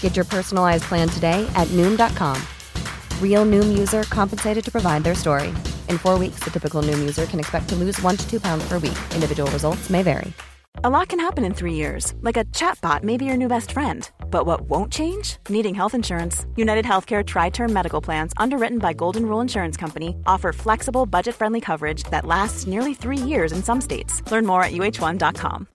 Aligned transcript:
Get 0.00 0.16
your 0.16 0.24
personalized 0.24 0.84
plan 0.84 1.08
today 1.08 1.48
at 1.54 1.68
Noom.com. 1.68 2.36
Real 3.22 3.46
Noom 3.46 3.78
user 3.78 4.02
compensated 4.04 4.64
to 4.64 4.72
provide 4.72 5.04
their 5.04 5.14
story. 5.14 5.50
In 5.88 5.98
four 5.98 6.18
weeks, 6.18 6.40
the 6.40 6.50
typical 6.50 6.82
Noom 6.82 6.98
user 6.98 7.26
can 7.26 7.38
expect 7.38 7.68
to 7.68 7.76
lose 7.76 8.02
one 8.02 8.16
to 8.16 8.28
two 8.28 8.40
pounds 8.40 8.66
per 8.68 8.78
week. 8.80 8.98
Individual 9.14 9.48
results 9.52 9.88
may 9.88 10.02
vary. 10.02 10.32
A 10.84 10.90
lot 10.90 11.08
can 11.08 11.18
happen 11.18 11.44
in 11.44 11.54
three 11.54 11.74
years, 11.74 12.14
like 12.20 12.36
a 12.36 12.44
chatbot 12.44 13.02
may 13.02 13.16
be 13.16 13.24
your 13.24 13.36
new 13.36 13.48
best 13.48 13.72
friend. 13.72 14.08
But 14.30 14.46
what 14.46 14.60
won't 14.60 14.92
change? 14.92 15.38
Needing 15.48 15.74
health 15.74 15.94
insurance. 15.94 16.46
United 16.54 16.84
Healthcare 16.84 17.26
Tri 17.26 17.50
Term 17.50 17.72
Medical 17.72 18.00
Plans, 18.00 18.32
underwritten 18.36 18.78
by 18.78 18.92
Golden 18.92 19.26
Rule 19.26 19.40
Insurance 19.40 19.76
Company, 19.76 20.14
offer 20.26 20.52
flexible, 20.52 21.04
budget 21.04 21.34
friendly 21.34 21.60
coverage 21.60 22.04
that 22.04 22.26
lasts 22.26 22.68
nearly 22.68 22.94
three 22.94 23.18
years 23.18 23.50
in 23.50 23.64
some 23.64 23.80
states. 23.80 24.22
Learn 24.30 24.46
more 24.46 24.62
at 24.62 24.72
uh1.com. 24.72 25.66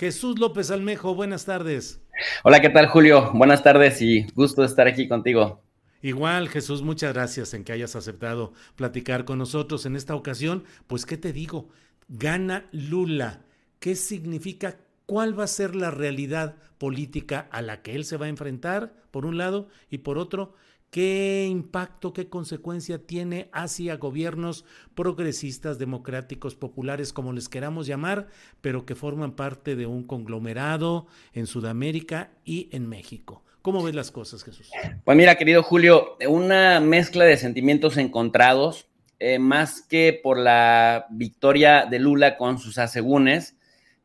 Jesús 0.00 0.38
López 0.38 0.70
Almejo, 0.70 1.14
buenas 1.14 1.44
tardes. 1.44 2.00
Hola, 2.42 2.62
¿qué 2.62 2.70
tal, 2.70 2.86
Julio? 2.86 3.32
Buenas 3.34 3.62
tardes 3.62 4.00
y 4.00 4.22
gusto 4.34 4.62
de 4.62 4.66
estar 4.66 4.88
aquí 4.88 5.06
contigo. 5.06 5.62
Igual, 6.00 6.48
Jesús, 6.48 6.80
muchas 6.80 7.12
gracias 7.12 7.52
en 7.52 7.64
que 7.64 7.72
hayas 7.72 7.94
aceptado 7.96 8.54
platicar 8.76 9.26
con 9.26 9.36
nosotros 9.36 9.84
en 9.84 9.96
esta 9.96 10.14
ocasión. 10.14 10.64
Pues, 10.86 11.04
¿qué 11.04 11.18
te 11.18 11.34
digo? 11.34 11.68
Gana 12.08 12.64
Lula. 12.72 13.42
¿Qué 13.78 13.94
significa? 13.94 14.78
¿Cuál 15.04 15.38
va 15.38 15.44
a 15.44 15.48
ser 15.48 15.76
la 15.76 15.90
realidad 15.90 16.56
política 16.78 17.46
a 17.50 17.60
la 17.60 17.82
que 17.82 17.94
él 17.94 18.06
se 18.06 18.16
va 18.16 18.24
a 18.24 18.30
enfrentar, 18.30 18.94
por 19.10 19.26
un 19.26 19.36
lado, 19.36 19.68
y 19.90 19.98
por 19.98 20.16
otro, 20.16 20.54
qué 20.90 21.46
impacto, 21.48 22.12
qué 22.12 22.28
consecuencia 22.28 22.98
tiene 22.98 23.48
hacia 23.52 23.96
gobiernos 23.96 24.64
progresistas, 24.94 25.78
democráticos, 25.78 26.54
populares, 26.54 27.12
como 27.12 27.32
les 27.32 27.48
queramos 27.48 27.86
llamar, 27.86 28.28
pero 28.60 28.84
que 28.84 28.94
forman 28.94 29.32
parte 29.32 29.76
de 29.76 29.86
un 29.86 30.04
conglomerado 30.04 31.06
en 31.32 31.46
Sudamérica 31.46 32.32
y 32.44 32.68
en 32.72 32.88
México. 32.88 33.44
¿Cómo 33.62 33.82
ves 33.82 33.94
las 33.94 34.10
cosas, 34.10 34.42
Jesús? 34.42 34.70
Pues 35.04 35.16
mira, 35.16 35.36
querido 35.36 35.62
Julio, 35.62 36.16
una 36.26 36.80
mezcla 36.80 37.24
de 37.24 37.36
sentimientos 37.36 37.98
encontrados, 37.98 38.88
eh, 39.18 39.38
más 39.38 39.82
que 39.82 40.18
por 40.22 40.38
la 40.38 41.06
victoria 41.10 41.84
de 41.84 41.98
Lula 41.98 42.38
con 42.38 42.58
sus 42.58 42.78
asegúnes, 42.78 43.56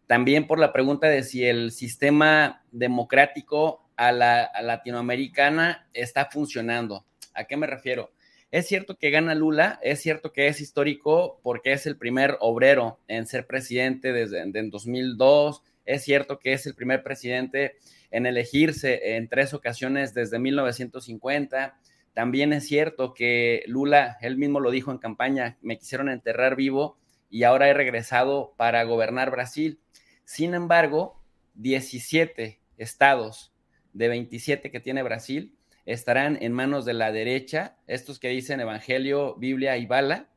también 0.08 0.46
por 0.46 0.60
la 0.60 0.74
pregunta 0.74 1.08
de 1.08 1.24
si 1.24 1.46
el 1.46 1.72
sistema 1.72 2.64
democrático 2.72 3.85
a 3.98 4.12
la 4.12 4.52
latinoamericana 4.62 5.88
está 5.94 6.26
funcionando. 6.26 7.06
¿A 7.34 7.46
qué 7.46 7.58
me 7.58 7.68
refiero? 7.68 8.12
Es 8.52 8.68
cierto 8.68 8.98
que 8.98 9.10
gana 9.10 9.36
Lula, 9.36 9.80
es 9.82 10.02
cierto 10.02 10.32
que 10.32 10.48
es 10.48 10.62
histórico 10.62 11.40
porque 11.44 11.74
es 11.74 11.86
el 11.86 11.98
primer 11.98 12.38
obrero 12.40 13.00
en 13.08 13.26
ser 13.26 13.48
presidente 13.48 14.14
desde 14.14 14.40
en 14.40 14.70
2002, 14.70 15.62
es 15.86 16.04
cierto 16.04 16.40
que 16.40 16.54
es 16.54 16.66
el 16.66 16.76
primer 16.76 17.04
presidente 17.04 17.76
en 18.12 18.26
elegirse 18.26 19.16
en 19.18 19.28
tres 19.28 19.54
ocasiones 19.54 20.14
desde 20.14 20.40
1950. 20.40 21.78
También 22.14 22.54
es 22.54 22.68
cierto 22.68 23.14
que 23.14 23.64
Lula, 23.68 24.18
él 24.22 24.38
mismo 24.38 24.60
lo 24.60 24.72
dijo 24.72 24.92
en 24.92 25.00
campaña, 25.00 25.58
me 25.62 25.78
quisieron 25.78 26.10
enterrar 26.10 26.56
vivo 26.56 26.98
y 27.30 27.44
ahora 27.44 27.68
he 27.68 27.74
regresado 27.74 28.54
para 28.58 28.84
gobernar 28.84 29.32
Brasil. 29.32 29.80
Sin 30.24 30.54
embargo, 30.54 31.22
17 31.56 32.60
estados 32.78 33.55
de 33.96 34.10
27 34.10 34.72
que 34.72 34.80
tiene 34.82 35.04
Brasil 35.04 35.56
estarán 35.86 36.38
en 36.42 36.52
manos 36.52 36.84
de 36.84 36.94
la 36.94 37.12
derecha, 37.12 37.78
estos 37.88 38.20
que 38.20 38.30
dicen 38.30 38.60
Evangelio, 38.60 39.36
Biblia 39.36 39.78
y 39.78 39.86
Bala. 39.86 40.30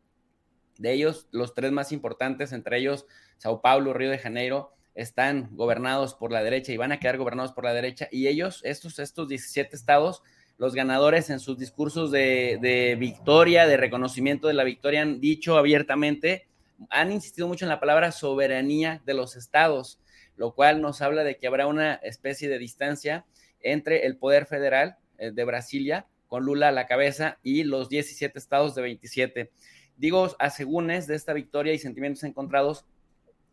De 0.78 0.92
ellos, 0.92 1.26
los 1.32 1.54
tres 1.54 1.72
más 1.72 1.90
importantes, 1.90 2.52
entre 2.52 2.78
ellos 2.78 3.06
Sao 3.38 3.60
Paulo, 3.60 3.92
Río 3.92 4.10
de 4.10 4.18
Janeiro, 4.18 4.72
están 4.94 5.48
gobernados 5.52 6.14
por 6.14 6.32
la 6.32 6.42
derecha 6.42 6.72
y 6.72 6.76
van 6.76 6.92
a 6.92 7.00
quedar 7.00 7.18
gobernados 7.18 7.52
por 7.52 7.64
la 7.64 7.72
derecha. 7.72 8.08
Y 8.12 8.28
ellos, 8.28 8.60
estos, 8.64 8.98
estos 9.00 9.28
17 9.28 9.74
estados, 9.74 10.22
los 10.56 10.74
ganadores 10.74 11.30
en 11.30 11.40
sus 11.40 11.58
discursos 11.58 12.12
de, 12.12 12.58
de 12.60 12.96
victoria, 12.96 13.66
de 13.66 13.76
reconocimiento 13.76 14.46
de 14.46 14.54
la 14.54 14.64
victoria, 14.64 15.02
han 15.02 15.20
dicho 15.20 15.56
abiertamente, 15.56 16.46
han 16.90 17.10
insistido 17.10 17.48
mucho 17.48 17.64
en 17.64 17.70
la 17.70 17.80
palabra 17.80 18.12
soberanía 18.12 19.02
de 19.04 19.14
los 19.14 19.34
estados, 19.34 20.00
lo 20.36 20.54
cual 20.54 20.80
nos 20.80 21.00
habla 21.00 21.24
de 21.24 21.38
que 21.38 21.48
habrá 21.48 21.66
una 21.66 21.94
especie 21.94 22.48
de 22.48 22.58
distancia 22.58 23.24
entre 23.62 24.06
el 24.06 24.16
poder 24.16 24.46
federal 24.46 24.96
eh, 25.18 25.30
de 25.32 25.44
Brasilia, 25.44 26.06
con 26.26 26.44
Lula 26.44 26.68
a 26.68 26.72
la 26.72 26.86
cabeza, 26.86 27.38
y 27.42 27.64
los 27.64 27.88
17 27.88 28.38
estados 28.38 28.74
de 28.74 28.82
27. 28.82 29.50
Digo 29.96 30.28
asegúnes 30.38 31.06
de 31.06 31.16
esta 31.16 31.32
victoria 31.32 31.72
y 31.72 31.78
sentimientos 31.78 32.22
encontrados, 32.24 32.86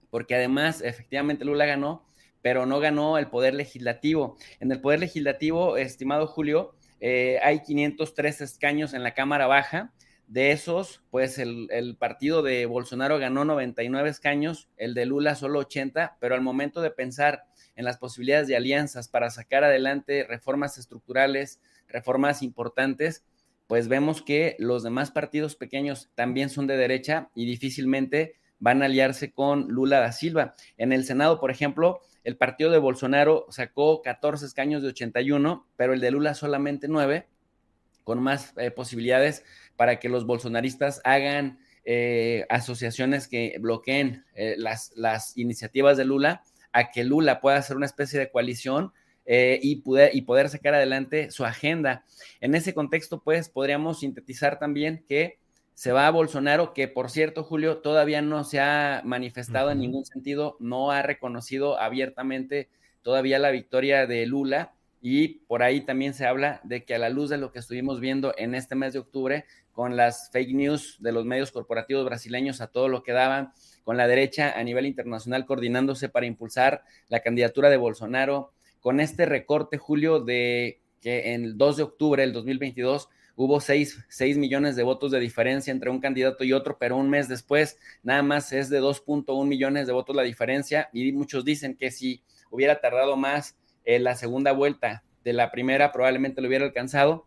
porque 0.10 0.36
además, 0.36 0.82
efectivamente, 0.82 1.44
Lula 1.44 1.66
ganó, 1.66 2.06
pero 2.42 2.68
no 2.68 2.80
ganó 2.80 3.18
el 3.18 3.28
poder 3.28 3.56
legislativo. 3.56 4.38
En 4.60 4.72
el 4.72 4.80
poder 4.80 5.00
legislativo, 5.00 5.78
estimado 5.78 6.28
Julio, 6.28 6.76
eh, 7.00 7.40
hay 7.42 7.62
503 7.62 8.42
escaños 8.42 8.94
en 8.94 9.04
la 9.04 9.14
Cámara 9.14 9.48
Baja. 9.48 9.92
De 10.28 10.52
esos, 10.52 11.04
pues 11.12 11.38
el, 11.38 11.68
el, 11.72 11.98
partido 11.98 12.42
de 12.42 12.66
Bolsonaro 12.66 13.20
ganó 13.20 13.46
99 13.46 14.10
escaños, 14.10 14.70
el 14.78 14.94
de 14.94 15.06
Lula 15.06 15.36
solo 15.36 15.60
80, 15.60 16.18
pero 16.20 16.36
al 16.36 16.42
momento 16.42 16.82
de 16.82 16.92
pensar 16.92 17.46
en 17.76 17.86
las 17.86 17.98
posibilidades 17.98 18.48
de 18.48 18.56
alianzas 18.56 19.08
para 19.08 19.30
sacar 19.30 19.64
adelante 19.64 20.26
reformas 20.28 20.78
estructurales, 20.78 21.60
reformas 21.88 22.42
importantes, 22.42 23.24
pues 23.68 23.88
vemos 23.88 24.22
que 24.22 24.56
los 24.60 24.84
demás 24.84 25.12
partidos 25.12 25.56
pequeños 25.56 26.10
también 26.16 26.50
son 26.50 26.68
de 26.68 26.78
derecha 26.78 27.30
y 27.36 27.46
difícilmente 27.46 28.36
van 28.60 28.82
a 28.82 28.86
aliarse 28.86 29.32
con 29.32 29.68
Lula 29.68 30.00
da 30.00 30.12
Silva. 30.12 30.56
En 30.78 30.94
el 30.94 31.04
Senado, 31.04 31.40
por 31.40 31.52
ejemplo, 31.52 32.02
el 32.24 32.38
partido 32.38 32.72
de 32.72 32.78
Bolsonaro 32.78 33.46
sacó 33.50 34.02
14 34.02 34.46
escaños 34.46 34.82
de 34.82 34.90
81, 34.90 35.68
pero 35.76 35.94
el 35.94 36.00
de 36.00 36.12
Lula 36.12 36.34
solamente 36.34 36.88
9, 36.88 37.28
con 38.04 38.22
más 38.22 38.54
eh, 38.58 38.72
posibilidades 38.72 39.44
para 39.76 40.00
que 40.00 40.10
los 40.10 40.26
bolsonaristas 40.26 41.02
hagan 41.04 41.60
eh, 41.84 42.46
asociaciones 42.50 43.28
que 43.28 43.58
bloqueen 43.60 44.26
eh, 44.34 44.56
las, 44.58 44.92
las 44.96 45.38
iniciativas 45.38 45.98
de 45.98 46.06
Lula 46.06 46.44
a 46.76 46.92
que 46.92 47.06
Lula 47.06 47.40
pueda 47.40 47.56
hacer 47.56 47.78
una 47.78 47.86
especie 47.86 48.20
de 48.20 48.30
coalición 48.30 48.92
eh, 49.26 49.60
y, 49.64 49.78
poder, 49.78 50.14
y 50.14 50.24
poder 50.24 50.50
sacar 50.50 50.74
adelante 50.74 51.32
su 51.32 51.46
agenda. 51.46 52.04
En 52.42 52.54
ese 52.54 52.74
contexto, 52.74 53.24
pues, 53.24 53.48
podríamos 53.48 54.02
sintetizar 54.02 54.60
también 54.60 55.06
que 55.08 55.40
se 55.74 55.94
va 55.94 56.06
a 56.06 56.12
Bolsonaro, 56.12 56.74
que 56.74 56.90
por 56.90 57.10
cierto, 57.10 57.46
Julio, 57.46 57.78
todavía 57.78 58.22
no 58.22 58.44
se 58.44 58.60
ha 58.60 59.02
manifestado 59.06 59.72
en 59.72 59.80
ningún 59.80 60.06
sentido, 60.06 60.58
no 60.60 60.92
ha 60.92 61.02
reconocido 61.02 61.80
abiertamente 61.80 62.70
todavía 63.04 63.40
la 63.40 63.52
victoria 63.52 64.06
de 64.06 64.26
Lula. 64.26 64.74
Y 65.02 65.40
por 65.48 65.64
ahí 65.64 65.82
también 65.82 66.14
se 66.14 66.26
habla 66.26 66.60
de 66.64 66.84
que 66.84 66.96
a 66.96 67.00
la 67.00 67.10
luz 67.10 67.30
de 67.30 67.38
lo 67.38 67.54
que 67.54 67.60
estuvimos 67.60 68.02
viendo 68.02 68.34
en 68.38 68.54
este 68.54 68.76
mes 68.76 68.92
de 68.92 69.00
octubre, 69.00 69.46
con 69.76 69.98
las 69.98 70.32
fake 70.32 70.56
news 70.56 70.96
de 71.00 71.12
los 71.12 71.26
medios 71.26 71.52
corporativos 71.52 72.06
brasileños 72.06 72.62
a 72.62 72.68
todo 72.68 72.88
lo 72.88 73.04
que 73.04 73.12
daban, 73.12 73.52
con 73.84 73.98
la 73.98 74.08
derecha 74.08 74.58
a 74.58 74.64
nivel 74.64 74.86
internacional 74.86 75.46
coordinándose 75.46 76.08
para 76.08 76.26
impulsar 76.26 76.84
la 77.10 77.20
candidatura 77.20 77.70
de 77.70 77.76
Bolsonaro, 77.76 78.54
con 78.80 79.02
este 79.02 79.26
recorte, 79.26 79.78
Julio, 79.78 80.22
de 80.22 80.80
que 81.02 81.34
en 81.34 81.44
el 81.44 81.58
2 81.58 81.78
de 81.78 81.84
octubre 81.84 82.22
del 82.22 82.32
2022 82.32 83.10
hubo 83.36 83.60
6, 83.60 84.06
millones 84.38 84.78
de 84.78 84.84
votos 84.84 85.12
de 85.12 85.20
diferencia 85.20 85.72
entre 85.72 85.90
un 85.90 86.00
candidato 86.00 86.46
y 86.46 86.54
otro, 86.54 86.78
pero 86.80 86.96
un 86.96 87.10
mes 87.10 87.28
después 87.28 87.78
nada 88.02 88.24
más 88.24 88.54
es 88.54 88.70
de 88.70 88.82
2.1 88.82 89.46
millones 89.46 89.88
de 89.88 89.94
votos 89.94 90.16
la 90.16 90.24
diferencia 90.24 90.90
y 90.94 91.12
muchos 91.12 91.44
dicen 91.44 91.76
que 91.76 91.92
si 91.92 92.24
hubiera 92.50 92.80
tardado 92.80 93.18
más 93.18 93.58
en 93.84 94.06
la 94.06 94.16
segunda 94.16 94.54
vuelta 94.54 95.04
de 95.26 95.34
la 95.34 95.52
primera 95.52 95.92
probablemente 95.92 96.42
lo 96.42 96.48
hubiera 96.48 96.64
alcanzado. 96.64 97.26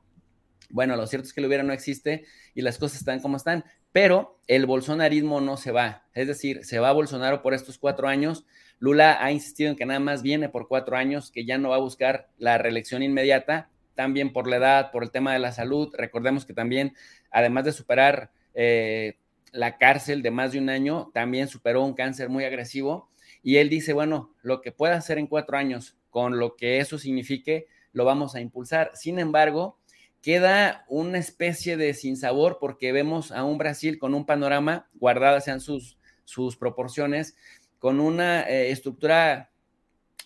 Bueno, 0.71 0.97
lo 0.97 1.07
cierto 1.07 1.27
es 1.27 1.33
que 1.33 1.41
lo 1.41 1.47
hubiera 1.47 1.63
no 1.63 1.73
existe 1.73 2.25
y 2.55 2.63
las 2.63 2.79
cosas 2.79 2.99
están 2.99 3.21
como 3.21 3.37
están, 3.37 3.65
pero 3.93 4.39
el 4.47 4.67
bolsonarismo 4.67 5.41
no 5.41 5.57
se 5.57 5.73
va, 5.73 6.05
es 6.15 6.27
decir, 6.27 6.65
se 6.65 6.79
va 6.79 6.93
Bolsonaro 6.93 7.43
por 7.43 7.55
estos 7.55 7.79
cuatro 7.79 8.09
años. 8.09 8.45
Lula 8.79 9.23
ha 9.25 9.33
insistido 9.33 9.71
en 9.71 9.77
que 9.77 9.87
nada 9.87 10.01
más 10.01 10.23
viene 10.23 10.49
por 10.49 10.69
cuatro 10.69 10.97
años, 10.97 11.31
que 11.31 11.45
ya 11.45 11.59
no 11.59 11.71
va 11.71 11.77
a 11.77 11.81
buscar 11.81 12.29
la 12.39 12.59
reelección 12.59 13.03
inmediata, 13.03 13.71
también 13.95 14.33
por 14.33 14.47
la 14.47 14.57
edad, 14.57 14.91
por 14.93 15.03
el 15.03 15.11
tema 15.11 15.33
de 15.33 15.41
la 15.41 15.51
salud. 15.51 15.93
Recordemos 15.97 16.45
que 16.45 16.53
también, 16.53 16.95
además 17.33 17.65
de 17.65 17.73
superar 17.73 18.31
eh, 18.55 19.17
la 19.51 19.79
cárcel 19.79 20.23
de 20.23 20.31
más 20.31 20.53
de 20.53 20.61
un 20.61 20.69
año, 20.69 21.11
también 21.13 21.49
superó 21.49 21.83
un 21.85 21.95
cáncer 21.95 22.29
muy 22.29 22.45
agresivo. 22.45 23.11
Y 23.43 23.57
él 23.57 23.69
dice, 23.69 23.95
bueno, 23.95 24.35
lo 24.43 24.61
que 24.61 24.71
pueda 24.71 24.95
hacer 24.95 25.19
en 25.19 25.27
cuatro 25.27 25.57
años, 25.57 25.97
con 26.11 26.39
lo 26.39 26.55
que 26.55 26.79
eso 26.79 26.99
signifique, 26.99 27.67
lo 27.93 28.05
vamos 28.05 28.37
a 28.37 28.41
impulsar. 28.41 28.93
Sin 28.95 29.19
embargo, 29.19 29.78
queda 30.23 30.85
una 30.89 31.19
especie 31.19 31.77
de 31.77 31.95
sinsabor 31.95 32.59
porque 32.61 32.93
vemos 32.93 33.33
a 33.33 33.45
un 33.45 33.59
Brasil 33.59 33.99
con 33.99 34.15
un 34.15 34.27
panorama, 34.27 34.89
guardadas 34.95 35.45
sean 35.45 35.61
sus, 35.61 35.99
sus 36.25 36.57
proporciones, 36.57 37.37
con 37.79 38.01
una 38.01 38.43
eh, 38.43 38.71
estructura 38.71 39.51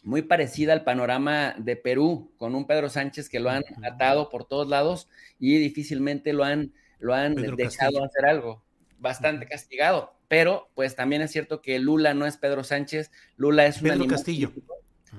muy 0.02 0.22
parecida 0.22 0.72
al 0.72 0.84
panorama 0.84 1.54
de 1.58 1.76
Perú, 1.76 2.32
con 2.36 2.54
un 2.54 2.66
Pedro 2.66 2.88
Sánchez 2.88 3.28
que 3.28 3.40
lo 3.40 3.50
han 3.50 3.62
atado 3.84 4.28
por 4.28 4.44
todos 4.44 4.68
lados 4.68 5.08
y 5.38 5.58
difícilmente 5.58 6.32
lo 6.32 6.44
han, 6.44 6.72
lo 6.98 7.14
han 7.14 7.36
dejado 7.56 8.02
hacer 8.04 8.26
algo, 8.26 8.64
bastante 8.98 9.46
castigado. 9.46 10.14
Pero 10.26 10.70
pues 10.74 10.96
también 10.96 11.22
es 11.22 11.30
cierto 11.30 11.60
que 11.60 11.78
Lula 11.78 12.14
no 12.14 12.26
es 12.26 12.36
Pedro 12.36 12.64
Sánchez, 12.64 13.10
Lula 13.36 13.66
es 13.66 13.82
un 13.82 13.90
Pedro 13.90 14.06
Castillo. 14.06 14.52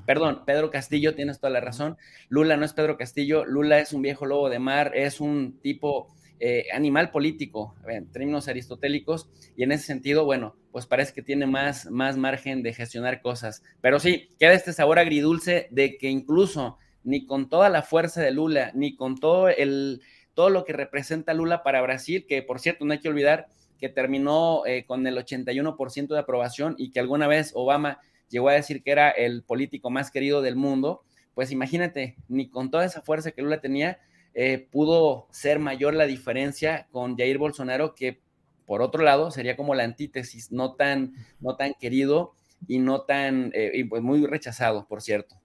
Perdón, 0.06 0.44
Pedro 0.46 0.72
Castillo, 0.72 1.16
tienes 1.16 1.40
toda 1.40 1.52
la 1.52 1.62
razón. 1.62 1.98
Lula 2.30 2.58
no 2.58 2.66
es 2.66 2.74
Pedro 2.74 2.98
Castillo, 2.98 3.46
Lula 3.46 3.80
es 3.80 3.94
un 3.94 4.02
viejo 4.02 4.26
lobo 4.26 4.50
de 4.50 4.60
mar, 4.60 4.92
es 4.96 5.22
un 5.22 5.60
tipo 5.62 6.08
eh, 6.40 6.66
animal 6.74 7.12
político, 7.12 7.76
en 7.88 8.12
términos 8.12 8.48
aristotélicos, 8.48 9.30
y 9.56 9.64
en 9.64 9.72
ese 9.72 9.86
sentido, 9.86 10.26
bueno, 10.26 10.56
pues 10.72 10.86
parece 10.88 11.14
que 11.14 11.22
tiene 11.22 11.46
más, 11.46 11.90
más 11.90 12.18
margen 12.18 12.64
de 12.64 12.74
gestionar 12.74 13.22
cosas. 13.22 13.64
Pero 13.82 14.00
sí, 14.00 14.30
queda 14.40 14.54
este 14.54 14.74
sabor 14.74 15.00
agridulce 15.00 15.68
de 15.72 15.98
que 15.98 16.10
incluso 16.10 16.78
ni 17.04 17.26
con 17.26 17.50
toda 17.50 17.70
la 17.70 17.82
fuerza 17.82 18.22
de 18.22 18.32
Lula, 18.32 18.72
ni 18.74 18.96
con 18.96 19.18
todo, 19.18 19.48
el, 19.50 20.02
todo 20.34 20.50
lo 20.50 20.66
que 20.66 20.74
representa 20.74 21.34
Lula 21.34 21.64
para 21.64 21.82
Brasil, 21.82 22.26
que 22.28 22.42
por 22.42 22.60
cierto 22.60 22.86
no 22.86 22.94
hay 22.94 23.00
que 23.00 23.10
olvidar 23.10 23.48
que 23.80 23.90
terminó 23.90 24.66
eh, 24.66 24.86
con 24.86 25.06
el 25.06 25.18
81% 25.18 26.08
de 26.08 26.20
aprobación 26.20 26.76
y 26.78 26.92
que 26.92 27.00
alguna 27.00 27.28
vez 27.28 27.52
Obama 27.54 28.00
llegó 28.34 28.50
a 28.50 28.54
decir 28.54 28.82
que 28.82 28.92
era 28.92 29.12
el 29.12 29.44
político 29.44 29.92
más 29.92 30.10
querido 30.10 30.42
del 30.42 30.56
mundo, 30.56 31.04
pues 31.36 31.52
imagínate, 31.52 32.18
ni 32.28 32.50
con 32.50 32.72
toda 32.72 32.84
esa 32.84 33.02
fuerza 33.02 33.32
que 33.32 33.44
Lula 33.44 33.62
tenía, 33.62 34.00
eh, 34.34 34.68
pudo 34.72 35.28
ser 35.32 35.60
mayor 35.60 35.94
la 35.94 36.08
diferencia 36.08 36.88
con 36.92 37.16
Jair 37.16 37.38
Bolsonaro, 37.38 37.94
que 37.94 38.22
por 38.66 38.82
otro 38.82 39.04
lado 39.04 39.30
sería 39.30 39.56
como 39.56 39.76
la 39.76 39.84
antítesis, 39.84 40.52
no 40.52 40.74
tan, 40.74 41.14
no 41.40 41.56
tan 41.56 41.76
querido 41.80 42.34
y 42.68 42.80
no 42.80 43.02
tan, 43.02 43.52
eh, 43.54 43.86
pues 43.88 44.02
muy 44.02 44.26
rechazado, 44.26 44.88
por 44.88 45.04
cierto. 45.04 45.40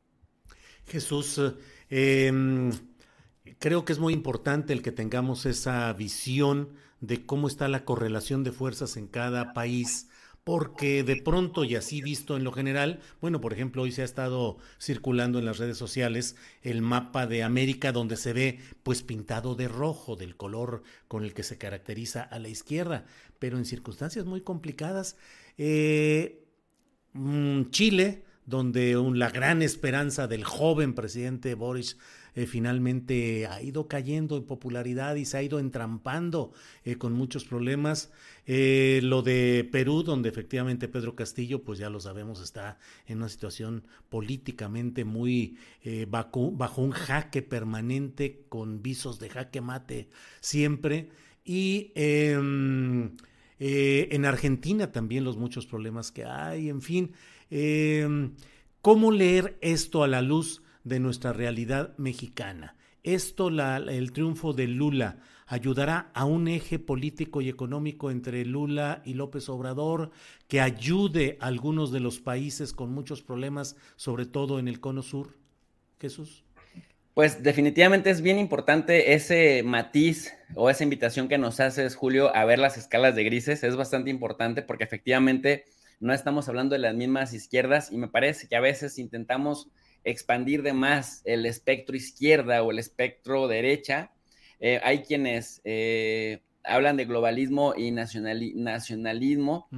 Jesús, 0.87 1.39
em, 1.91 2.71
creo 3.59 3.85
que 3.85 3.93
es 3.93 3.99
muy 3.99 4.15
importante 4.15 4.73
el 4.73 4.81
que 4.81 4.93
tengamos 4.93 5.45
esa 5.45 5.93
visión 5.93 6.75
de 7.01 7.27
cómo 7.27 7.49
está 7.49 7.69
la 7.69 7.85
correlación 7.85 8.45
de 8.45 8.53
fuerzas 8.53 8.97
en 8.97 9.09
cada 9.09 9.53
país 9.53 10.09
porque 10.45 11.03
de 11.03 11.17
pronto 11.17 11.65
y 11.65 11.77
así 11.77 12.01
visto 12.01 12.37
en 12.37 12.45
lo 12.45 12.53
general, 12.53 13.01
bueno, 13.21 13.41
por 13.41 13.53
ejemplo, 13.53 13.83
hoy 13.83 13.93
se 13.93 14.03
ha 14.03 14.05
estado 14.07 14.59
circulando 14.81 15.39
en 15.39 15.45
las 15.45 15.59
redes 15.59 15.77
sociales 15.77 16.37
el 16.63 16.81
mapa 16.81 17.27
de 17.27 17.43
América 17.43 17.93
donde 17.93 18.17
se 18.17 18.33
ve 18.33 18.59
pues 18.83 19.03
pintado 19.03 19.55
de 19.55 19.69
rojo, 19.69 20.17
del 20.17 20.37
color 20.37 20.83
con 21.07 21.25
el 21.25 21.35
que 21.35 21.43
se 21.43 21.59
caracteriza 21.59 22.23
a 22.23 22.39
la 22.39 22.49
izquierda, 22.49 23.05
pero 23.39 23.59
en 23.59 23.65
circunstancias 23.65 24.25
muy 24.25 24.41
complicadas. 24.41 25.17
Eh, 25.59 26.47
mm, 27.13 27.71
Chile, 27.71 28.25
donde 28.49 28.99
la 29.15 29.29
gran 29.29 29.61
esperanza 29.61 30.27
del 30.27 30.43
joven 30.43 30.95
presidente 30.95 31.55
Boris 31.55 31.99
eh, 32.35 32.47
finalmente 32.47 33.47
ha 33.47 33.61
ido 33.61 33.89
cayendo 33.89 34.39
en 34.39 34.45
popularidad 34.45 35.17
y 35.17 35.27
se 35.27 35.37
ha 35.37 35.43
ido 35.43 35.59
entrampando 35.59 36.53
eh, 36.85 36.97
con 36.97 37.13
muchos 37.13 37.45
problemas. 37.45 38.11
Eh, 38.47 39.01
lo 39.03 39.21
de 39.21 39.69
Perú, 39.71 40.03
donde 40.03 40.31
efectivamente 40.31 40.89
Pedro 40.89 41.15
Castillo, 41.15 41.63
pues 41.63 41.79
ya 41.79 41.91
lo 41.91 42.01
sabemos, 42.01 42.41
está 42.41 42.79
en 43.07 43.19
una 43.19 43.29
situación 43.29 43.85
políticamente 44.09 45.05
muy 45.05 45.59
bajo, 46.09 46.51
bajo 46.51 46.81
un 46.81 46.93
jaque 46.93 47.43
permanente 47.43 48.47
con 48.49 48.83
visos 48.83 49.19
de 49.19 49.29
jaque 49.29 49.61
mate 49.61 50.09
siempre. 50.41 51.11
Y 51.45 51.93
em, 51.95 53.17
en 53.59 54.25
Argentina 54.25 54.93
también 54.93 55.25
los 55.25 55.37
muchos 55.37 55.67
problemas 55.67 56.13
que 56.13 56.25
hay, 56.25 56.71
en 56.71 56.81
fin. 56.81 57.13
Em, 57.51 58.35
¿Cómo 58.81 59.11
leer 59.11 59.59
esto 59.61 60.03
a 60.03 60.09
la 60.09 60.23
luz 60.23 60.63
de 60.89 60.99
nuestra 61.01 61.33
realidad 61.33 61.97
mexicana. 61.99 62.75
Esto, 63.03 63.49
el 63.49 64.13
triunfo 64.13 64.53
de 64.53 64.67
Lula, 64.67 65.19
ayudará 65.47 66.11
a 66.15 66.25
un 66.25 66.49
eje 66.49 66.79
político 66.79 67.41
y 67.41 67.49
económico 67.49 68.11
entre 68.11 68.45
Lula 68.45 69.03
y 69.05 69.15
López 69.15 69.49
Obrador 69.49 70.11
que 70.47 70.61
ayude 70.61 71.39
a 71.41 71.47
algunos 71.47 71.93
de 71.93 72.01
los 72.01 72.21
países 72.21 72.73
con 72.73 72.93
muchos 72.93 73.23
problemas, 73.23 73.77
sobre 73.97 74.27
todo 74.27 74.59
en 74.59 74.69
el 74.69 74.81
cono 74.81 75.03
sur. 75.03 75.39
Jesús. 76.01 76.45
Pues 77.15 77.43
definitivamente 77.43 78.11
es 78.11 78.21
bien 78.21 78.39
importante 78.39 79.15
ese 79.15 79.63
matiz 79.65 80.33
o 80.55 80.71
esa 80.71 80.85
invitación 80.85 81.29
que 81.29 81.39
nos 81.39 81.59
haces, 81.59 81.97
Julio, 81.97 82.35
a 82.35 82.45
ver 82.45 82.59
las 82.59 82.77
escalas 82.77 83.17
de 83.17 83.25
grises. 83.25 83.65
Es 83.65 83.75
bastante 83.75 84.11
importante 84.11 84.63
porque 84.63 84.85
efectivamente 84.85 85.65
no 86.01 86.13
estamos 86.13 86.49
hablando 86.49 86.75
de 86.75 86.81
las 86.81 86.95
mismas 86.95 87.33
izquierdas 87.33 87.91
y 87.93 87.99
me 87.99 88.09
parece 88.09 88.49
que 88.49 88.57
a 88.57 88.61
veces 88.61 88.99
intentamos 88.99 89.69
expandir 90.05 90.63
de 90.63 90.73
más 90.73 91.23
el 91.25 91.45
espectro 91.47 91.97
izquierda 91.97 92.63
o 92.63 92.71
el 92.71 92.79
espectro 92.79 93.49
derecha. 93.49 94.13
Eh, 94.61 94.81
hay 94.83 95.03
quienes 95.03 95.61
eh, 95.65 96.43
hablan 96.69 96.97
de 96.97 97.05
globalismo 97.05 97.75
y 97.77 97.91
nacionalismo. 97.91 99.69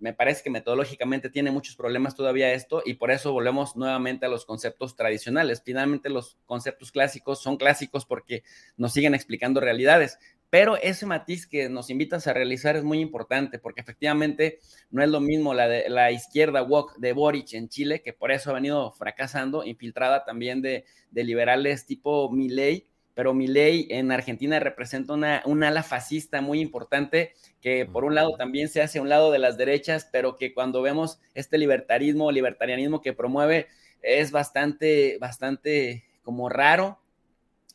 Me 0.00 0.12
parece 0.12 0.42
que 0.42 0.50
metodológicamente 0.50 1.30
tiene 1.30 1.50
muchos 1.50 1.76
problemas 1.76 2.14
todavía 2.14 2.52
esto 2.52 2.82
y 2.84 2.94
por 2.94 3.10
eso 3.10 3.32
volvemos 3.32 3.76
nuevamente 3.76 4.26
a 4.26 4.28
los 4.28 4.44
conceptos 4.44 4.96
tradicionales. 4.96 5.62
Finalmente 5.64 6.10
los 6.10 6.38
conceptos 6.46 6.92
clásicos 6.92 7.40
son 7.40 7.56
clásicos 7.56 8.04
porque 8.04 8.42
nos 8.76 8.92
siguen 8.92 9.14
explicando 9.14 9.60
realidades, 9.60 10.18
pero 10.54 10.76
ese 10.76 11.04
matiz 11.04 11.48
que 11.48 11.68
nos 11.68 11.90
invitas 11.90 12.28
a 12.28 12.32
realizar 12.32 12.76
es 12.76 12.84
muy 12.84 13.00
importante 13.00 13.58
porque 13.58 13.80
efectivamente 13.80 14.60
no 14.88 15.02
es 15.02 15.08
lo 15.08 15.20
mismo 15.20 15.52
la, 15.52 15.66
de, 15.66 15.88
la 15.88 16.12
izquierda 16.12 16.62
walk 16.62 16.96
de 16.98 17.12
Boric 17.12 17.54
en 17.54 17.68
Chile, 17.68 18.02
que 18.02 18.12
por 18.12 18.30
eso 18.30 18.50
ha 18.50 18.54
venido 18.54 18.92
fracasando, 18.92 19.64
infiltrada 19.64 20.24
también 20.24 20.62
de, 20.62 20.84
liberales 21.10 21.86
tipo 21.86 22.30
Milei, 22.30 22.86
pero 23.14 23.34
Milei 23.34 23.88
en 23.90 24.12
Argentina 24.12 24.60
representa 24.60 25.14
una, 25.14 25.42
un 25.44 25.64
ala 25.64 25.82
fascista 25.82 26.40
muy 26.40 26.60
importante 26.60 27.32
que 27.60 27.84
por 27.84 28.04
un 28.04 28.14
lado 28.14 28.36
también 28.36 28.68
se 28.68 28.80
hace 28.80 29.00
a 29.00 29.02
un 29.02 29.08
lado 29.08 29.32
de 29.32 29.40
las 29.40 29.56
derechas, 29.56 30.08
pero 30.12 30.36
que 30.36 30.54
cuando 30.54 30.82
vemos 30.82 31.18
este 31.34 31.58
libertarismo, 31.58 32.30
libertarianismo 32.30 33.02
que 33.02 33.12
promueve 33.12 33.66
es 34.02 34.30
bastante, 34.30 35.18
bastante 35.18 36.04
como 36.22 36.48
raro 36.48 37.00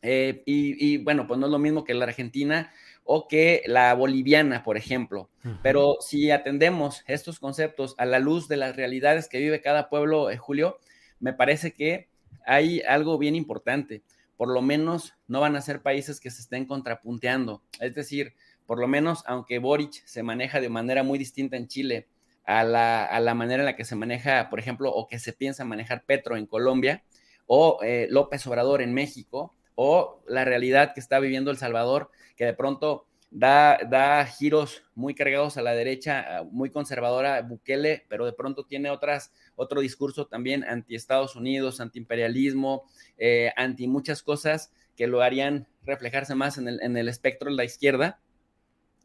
eh, 0.01 0.43
y, 0.45 0.97
bueno, 0.97 1.27
pues 1.27 1.39
no 1.39 1.47
es 1.47 1.51
lo 1.51 1.59
mismo 1.59 1.83
que 1.83 1.93
la 1.93 2.05
argentina 2.05 2.71
o 3.03 3.27
que 3.27 3.63
la 3.65 3.93
boliviana, 3.93 4.63
por 4.63 4.77
ejemplo. 4.77 5.29
Pero 5.63 5.97
si 5.99 6.31
atendemos 6.31 7.03
estos 7.07 7.39
conceptos 7.39 7.95
a 7.97 8.05
la 8.05 8.19
luz 8.19 8.47
de 8.47 8.57
las 8.57 8.75
realidades 8.75 9.27
que 9.27 9.39
vive 9.39 9.61
cada 9.61 9.89
pueblo, 9.89 10.29
eh, 10.29 10.37
Julio, 10.37 10.77
me 11.19 11.33
parece 11.33 11.73
que 11.73 12.07
hay 12.45 12.81
algo 12.81 13.17
bien 13.17 13.35
importante. 13.35 14.03
Por 14.37 14.49
lo 14.49 14.61
menos 14.61 15.15
no 15.27 15.41
van 15.41 15.55
a 15.55 15.61
ser 15.61 15.81
países 15.81 16.19
que 16.19 16.29
se 16.29 16.41
estén 16.41 16.65
contrapunteando. 16.65 17.63
Es 17.79 17.95
decir, 17.95 18.33
por 18.65 18.79
lo 18.79 18.87
menos, 18.87 19.23
aunque 19.25 19.59
Boric 19.59 20.05
se 20.05 20.21
maneja 20.21 20.61
de 20.61 20.69
manera 20.69 21.01
muy 21.01 21.17
distinta 21.17 21.57
en 21.57 21.67
Chile 21.67 22.07
a 22.45 22.63
la, 22.63 23.33
manera 23.35 23.61
en 23.61 23.65
la 23.65 23.75
que 23.75 23.85
se 23.85 23.95
maneja, 23.95 24.49
por 24.49 24.59
ejemplo, 24.59 24.91
o 24.91 25.07
que 25.07 25.19
se 25.19 25.33
piensa 25.33 25.65
manejar 25.65 26.03
Petro 26.05 26.37
en 26.37 26.45
Colombia, 26.45 27.03
o 27.47 27.79
eh, 27.83 28.07
López 28.09 28.45
Obrador 28.47 28.81
en 28.81 28.93
México, 28.93 29.55
o 29.81 30.21
la 30.27 30.43
realidad 30.43 30.93
que 30.93 30.99
está 30.99 31.19
viviendo 31.21 31.51
El 31.51 31.57
Salvador, 31.57 32.11
que 32.35 32.43
de 32.43 32.53
pronto 32.53 33.05
da, 33.31 33.79
da 33.89 34.25
giros 34.25 34.83
muy 34.93 35.15
cargados 35.15 35.55
a 35.55 35.61
la 35.61 35.73
derecha, 35.73 36.43
muy 36.51 36.69
conservadora, 36.69 37.41
Bukele, 37.43 38.05
pero 38.09 38.25
de 38.25 38.33
pronto 38.33 38.65
tiene 38.65 38.89
otras, 38.89 39.31
otro 39.55 39.79
discurso 39.79 40.27
también 40.27 40.65
anti 40.65 40.95
Estados 40.95 41.37
Unidos, 41.37 41.79
anti 41.79 41.97
imperialismo, 41.97 42.83
eh, 43.17 43.53
anti 43.55 43.87
muchas 43.87 44.21
cosas 44.21 44.73
que 44.97 45.07
lo 45.07 45.21
harían 45.21 45.65
reflejarse 45.85 46.35
más 46.35 46.57
en 46.57 46.67
el, 46.67 46.81
en 46.81 46.97
el 46.97 47.07
espectro 47.07 47.49
de 47.49 47.55
la 47.55 47.63
izquierda 47.63 48.19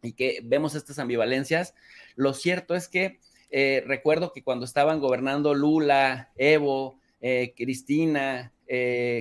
y 0.03 0.15
que 0.15 0.41
vemos 0.43 0.75
estas 0.75 0.99
ambivalencias. 0.99 1.77
Lo 2.17 2.35
cierto 2.35 2.75
es 2.75 2.89
que 2.89 3.21
eh, 3.53 3.85
recuerdo 3.87 4.33
que 4.33 4.43
cuando 4.43 4.65
estaban 4.65 4.99
gobernando 4.99 5.55
Lula, 5.55 6.33
Evo, 6.35 6.99
eh, 7.21 7.55
Cristina, 7.57 8.51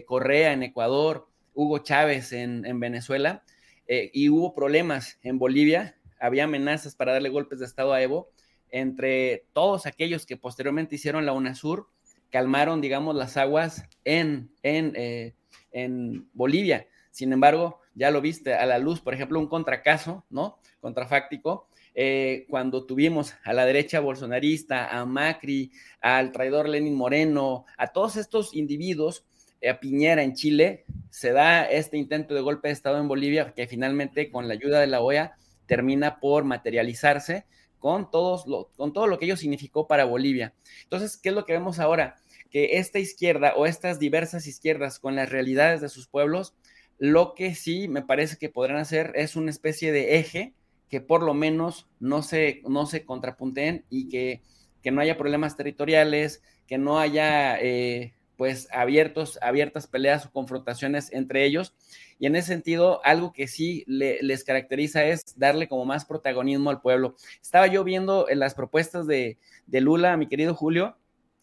Correa 0.07 0.53
en 0.53 0.63
Ecuador, 0.63 1.27
Hugo 1.53 1.79
Chávez 1.79 2.31
en, 2.31 2.79
Venezuela 2.79 3.43
eh, 3.87 4.09
y 4.13 4.29
hubo 4.29 4.53
problemas 4.53 5.19
en 5.21 5.39
Bolivia, 5.39 5.97
había 6.19 6.45
amenazas 6.45 6.95
para 6.95 7.13
darle 7.13 7.29
golpes 7.29 7.59
de 7.59 7.65
Estado 7.65 7.93
a 7.93 8.01
Evo, 8.01 8.29
entre 8.69 9.45
todos 9.53 9.85
aquellos 9.85 10.25
que 10.25 10.37
posteriormente 10.37 10.95
hicieron 10.95 11.25
la 11.25 11.33
UNASUR, 11.33 11.87
calmaron, 12.29 12.81
digamos, 12.81 13.15
las 13.15 13.37
aguas 13.37 13.83
en, 14.03 14.51
en, 14.63 14.93
eh, 14.95 15.35
en 15.71 16.27
Bolivia. 16.33 16.87
Sin 17.11 17.31
embargo, 17.31 17.79
ya 17.93 18.09
lo 18.09 18.21
viste 18.21 18.55
a 18.55 18.65
la 18.65 18.79
luz, 18.79 19.01
por 19.01 19.13
ejemplo, 19.13 19.39
un 19.39 19.47
contracaso, 19.47 20.25
¿no? 20.29 20.57
Contrafáctico, 20.79 21.67
eh, 21.95 22.45
cuando 22.49 22.85
tuvimos 22.85 23.35
a 23.43 23.53
la 23.53 23.65
derecha 23.65 23.99
bolsonarista, 23.99 24.87
a 24.97 25.05
Macri, 25.05 25.71
al 26.01 26.31
traidor 26.31 26.67
Lenin 26.67 26.95
Moreno, 26.95 27.65
a 27.77 27.87
todos 27.87 28.17
estos 28.17 28.55
individuos, 28.55 29.25
a 29.69 29.79
Piñera 29.79 30.23
en 30.23 30.33
Chile, 30.33 30.85
se 31.09 31.31
da 31.31 31.63
este 31.63 31.97
intento 31.97 32.33
de 32.33 32.41
golpe 32.41 32.67
de 32.67 32.73
Estado 32.73 32.99
en 32.99 33.07
Bolivia, 33.07 33.53
que 33.55 33.67
finalmente 33.67 34.29
con 34.31 34.47
la 34.47 34.53
ayuda 34.55 34.79
de 34.79 34.87
la 34.87 35.01
OEA 35.01 35.37
termina 35.65 36.19
por 36.19 36.43
materializarse 36.43 37.45
con, 37.79 38.09
todos 38.09 38.47
lo, 38.47 38.69
con 38.77 38.93
todo 38.93 39.07
lo 39.07 39.19
que 39.19 39.25
ello 39.25 39.37
significó 39.37 39.87
para 39.87 40.05
Bolivia. 40.05 40.53
Entonces, 40.83 41.17
¿qué 41.17 41.29
es 41.29 41.35
lo 41.35 41.45
que 41.45 41.53
vemos 41.53 41.79
ahora? 41.79 42.15
Que 42.49 42.77
esta 42.77 42.99
izquierda 42.99 43.53
o 43.57 43.65
estas 43.65 43.99
diversas 43.99 44.47
izquierdas 44.47 44.99
con 44.99 45.15
las 45.15 45.29
realidades 45.29 45.81
de 45.81 45.89
sus 45.89 46.07
pueblos, 46.07 46.55
lo 46.97 47.33
que 47.33 47.55
sí 47.55 47.87
me 47.87 48.01
parece 48.01 48.37
que 48.37 48.49
podrán 48.49 48.77
hacer 48.77 49.11
es 49.15 49.35
una 49.35 49.51
especie 49.51 49.91
de 49.91 50.17
eje 50.17 50.53
que 50.89 51.01
por 51.01 51.23
lo 51.23 51.33
menos 51.33 51.87
no 51.99 52.21
se, 52.21 52.61
no 52.67 52.85
se 52.85 53.03
contrapunten 53.03 53.83
y 53.89 54.07
que, 54.09 54.41
que 54.81 54.91
no 54.91 55.01
haya 55.01 55.17
problemas 55.17 55.57
territoriales, 55.57 56.41
que 56.67 56.77
no 56.77 56.99
haya 56.99 57.59
eh, 57.59 58.13
pues 58.37 58.67
abiertos, 58.71 59.39
abiertas 59.41 59.87
peleas 59.87 60.25
o 60.25 60.31
confrontaciones 60.31 61.11
entre 61.11 61.45
ellos. 61.45 61.73
Y 62.19 62.25
en 62.25 62.35
ese 62.35 62.47
sentido, 62.47 63.03
algo 63.05 63.33
que 63.33 63.47
sí 63.47 63.83
les 63.87 64.43
caracteriza 64.43 65.03
es 65.05 65.21
darle 65.37 65.67
como 65.67 65.85
más 65.85 66.05
protagonismo 66.05 66.69
al 66.69 66.81
pueblo. 66.81 67.15
Estaba 67.41 67.67
yo 67.67 67.83
viendo 67.83 68.29
en 68.29 68.39
las 68.39 68.55
propuestas 68.55 69.07
de, 69.07 69.37
de 69.67 69.81
Lula, 69.81 70.17
mi 70.17 70.27
querido 70.27 70.55
Julio, 70.55 70.97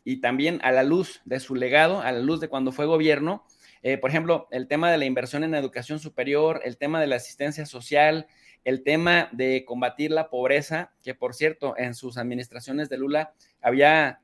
y 0.04 0.20
también 0.20 0.61
a 0.62 0.73
la 0.73 0.82
luz 0.82 1.20
de 1.25 1.40
su 1.40 1.54
legado, 1.54 2.00
a 2.00 2.11
la 2.12 2.20
luz 2.20 2.40
de 2.40 2.49
cuando 2.49 2.73
fue 2.73 2.87
gobierno, 2.87 3.44
eh, 3.82 3.97
por 3.97 4.11
ejemplo, 4.11 4.47
el 4.50 4.66
tema 4.68 4.90
de 4.90 4.99
la 4.99 5.06
inversión 5.06 5.44
en 5.44 5.54
educación 5.54 5.99
superior, 5.99 6.61
el 6.64 6.76
tema 6.76 7.00
de 7.00 7.06
la 7.06 7.16
asistencia 7.16 7.64
social, 7.64 8.26
el 8.64 8.82
tema 8.82 9.28
de 9.32 9.64
combatir 9.64 10.11
la 10.11 10.28
pobreza, 10.28 10.92
que 11.02 11.14
por 11.14 11.35
cierto, 11.35 11.75
en 11.78 11.94
sus 11.94 12.18
administraciones 12.18 12.90
de 12.90 12.99
Lula 12.99 13.32
había 13.62 14.20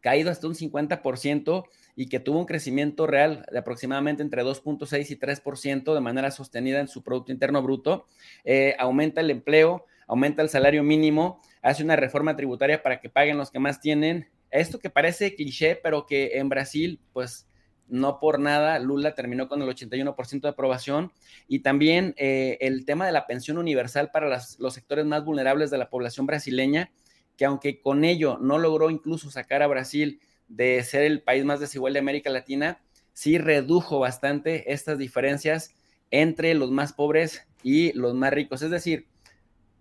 caído 0.00 0.30
hasta 0.30 0.48
un 0.48 0.54
50% 0.54 1.64
y 1.94 2.08
que 2.08 2.20
tuvo 2.20 2.38
un 2.38 2.46
crecimiento 2.46 3.06
real 3.06 3.44
de 3.50 3.58
aproximadamente 3.58 4.22
entre 4.22 4.42
2.6 4.42 5.10
y 5.10 5.16
3% 5.16 5.94
de 5.94 6.00
manera 6.00 6.30
sostenida 6.30 6.80
en 6.80 6.88
su 6.88 7.02
Producto 7.02 7.32
Interno 7.32 7.62
Bruto, 7.62 8.06
eh, 8.44 8.74
aumenta 8.78 9.20
el 9.20 9.30
empleo, 9.30 9.86
aumenta 10.06 10.42
el 10.42 10.48
salario 10.48 10.82
mínimo, 10.82 11.40
hace 11.60 11.82
una 11.82 11.96
reforma 11.96 12.36
tributaria 12.36 12.82
para 12.82 13.00
que 13.00 13.10
paguen 13.10 13.38
los 13.38 13.50
que 13.50 13.58
más 13.58 13.80
tienen. 13.80 14.28
Esto 14.50 14.78
que 14.78 14.90
parece 14.90 15.34
cliché, 15.34 15.76
pero 15.76 16.06
que 16.06 16.38
en 16.38 16.48
Brasil, 16.48 17.00
pues 17.12 17.46
no 17.88 18.20
por 18.20 18.38
nada, 18.38 18.78
Lula 18.78 19.14
terminó 19.14 19.48
con 19.48 19.60
el 19.60 19.68
81% 19.68 20.40
de 20.40 20.48
aprobación 20.48 21.12
y 21.46 21.60
también 21.60 22.14
eh, 22.16 22.56
el 22.60 22.86
tema 22.86 23.04
de 23.04 23.12
la 23.12 23.26
pensión 23.26 23.58
universal 23.58 24.10
para 24.10 24.28
los 24.58 24.74
sectores 24.74 25.04
más 25.04 25.24
vulnerables 25.24 25.70
de 25.70 25.78
la 25.78 25.90
población 25.90 26.26
brasileña, 26.26 26.90
que 27.36 27.44
aunque 27.44 27.80
con 27.80 28.04
ello 28.04 28.38
no 28.40 28.58
logró 28.58 28.88
incluso 28.88 29.30
sacar 29.30 29.62
a 29.62 29.66
Brasil 29.66 30.20
de 30.52 30.82
ser 30.84 31.02
el 31.02 31.22
país 31.22 31.44
más 31.44 31.60
desigual 31.60 31.92
de 31.94 31.98
América 31.98 32.30
Latina, 32.30 32.80
sí 33.12 33.38
redujo 33.38 33.98
bastante 33.98 34.72
estas 34.72 34.98
diferencias 34.98 35.74
entre 36.10 36.54
los 36.54 36.70
más 36.70 36.92
pobres 36.92 37.46
y 37.62 37.92
los 37.94 38.14
más 38.14 38.32
ricos. 38.32 38.62
Es 38.62 38.70
decir, 38.70 39.06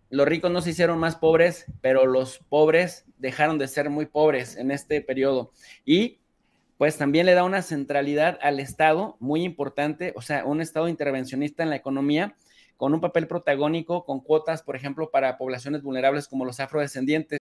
los 0.09 0.27
ricos 0.27 0.51
no 0.51 0.61
se 0.61 0.71
hicieron 0.71 0.99
más 0.99 1.15
pobres, 1.15 1.65
pero 1.81 2.05
los 2.05 2.39
pobres 2.49 3.05
dejaron 3.17 3.57
de 3.57 3.67
ser 3.67 3.89
muy 3.89 4.05
pobres 4.05 4.55
en 4.55 4.71
este 4.71 5.01
periodo. 5.01 5.51
Y 5.85 6.19
pues 6.77 6.97
también 6.97 7.25
le 7.25 7.33
da 7.33 7.43
una 7.43 7.61
centralidad 7.61 8.39
al 8.41 8.59
Estado 8.59 9.17
muy 9.19 9.43
importante, 9.43 10.13
o 10.15 10.21
sea, 10.21 10.45
un 10.45 10.61
Estado 10.61 10.87
intervencionista 10.87 11.63
en 11.63 11.69
la 11.69 11.75
economía 11.75 12.35
con 12.75 12.95
un 12.95 13.01
papel 13.01 13.27
protagónico, 13.27 14.05
con 14.05 14.21
cuotas, 14.21 14.63
por 14.63 14.75
ejemplo, 14.75 15.11
para 15.11 15.37
poblaciones 15.37 15.83
vulnerables 15.83 16.27
como 16.27 16.45
los 16.45 16.59
afrodescendientes. 16.59 17.40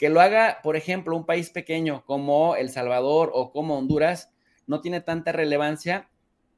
Que 0.00 0.08
lo 0.08 0.22
haga, 0.22 0.60
por 0.62 0.76
ejemplo, 0.76 1.14
un 1.14 1.26
país 1.26 1.50
pequeño 1.50 2.06
como 2.06 2.56
El 2.56 2.70
Salvador 2.70 3.30
o 3.34 3.52
como 3.52 3.76
Honduras 3.76 4.32
no 4.66 4.80
tiene 4.80 5.02
tanta 5.02 5.30
relevancia 5.30 6.08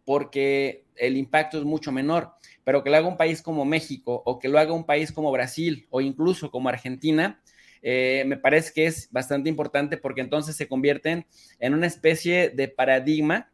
porque 0.04 0.84
el 0.94 1.16
impacto 1.16 1.58
es 1.58 1.64
mucho 1.64 1.90
menor, 1.90 2.34
pero 2.62 2.84
que 2.84 2.90
lo 2.90 2.96
haga 2.98 3.08
un 3.08 3.16
país 3.16 3.42
como 3.42 3.64
México 3.64 4.22
o 4.24 4.38
que 4.38 4.48
lo 4.48 4.60
haga 4.60 4.72
un 4.72 4.84
país 4.84 5.10
como 5.10 5.32
Brasil 5.32 5.88
o 5.90 6.00
incluso 6.00 6.52
como 6.52 6.68
Argentina, 6.68 7.42
eh, 7.82 8.22
me 8.28 8.36
parece 8.36 8.72
que 8.72 8.86
es 8.86 9.10
bastante 9.10 9.48
importante 9.48 9.96
porque 9.96 10.20
entonces 10.20 10.54
se 10.54 10.68
convierten 10.68 11.26
en 11.58 11.74
una 11.74 11.88
especie 11.88 12.50
de 12.50 12.68
paradigma 12.68 13.50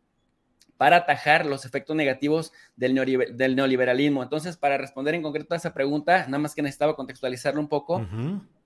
para 0.77 0.97
atajar 0.97 1.47
los 1.47 1.65
efectos 1.65 1.97
negativos 1.97 2.53
del, 2.77 2.95
neoliberalismo. 2.95 4.23
Entonces, 4.23 4.59
para 4.59 4.77
responder 4.77 5.15
en 5.15 5.23
concreto 5.23 5.55
a 5.55 5.57
esa 5.57 5.73
pregunta, 5.73 6.27
nada 6.27 6.41
más 6.41 6.55
que 6.55 6.61
necesitaba 6.61 6.95
contextualizarlo 6.95 7.59
un 7.59 7.69
poco, 7.69 8.07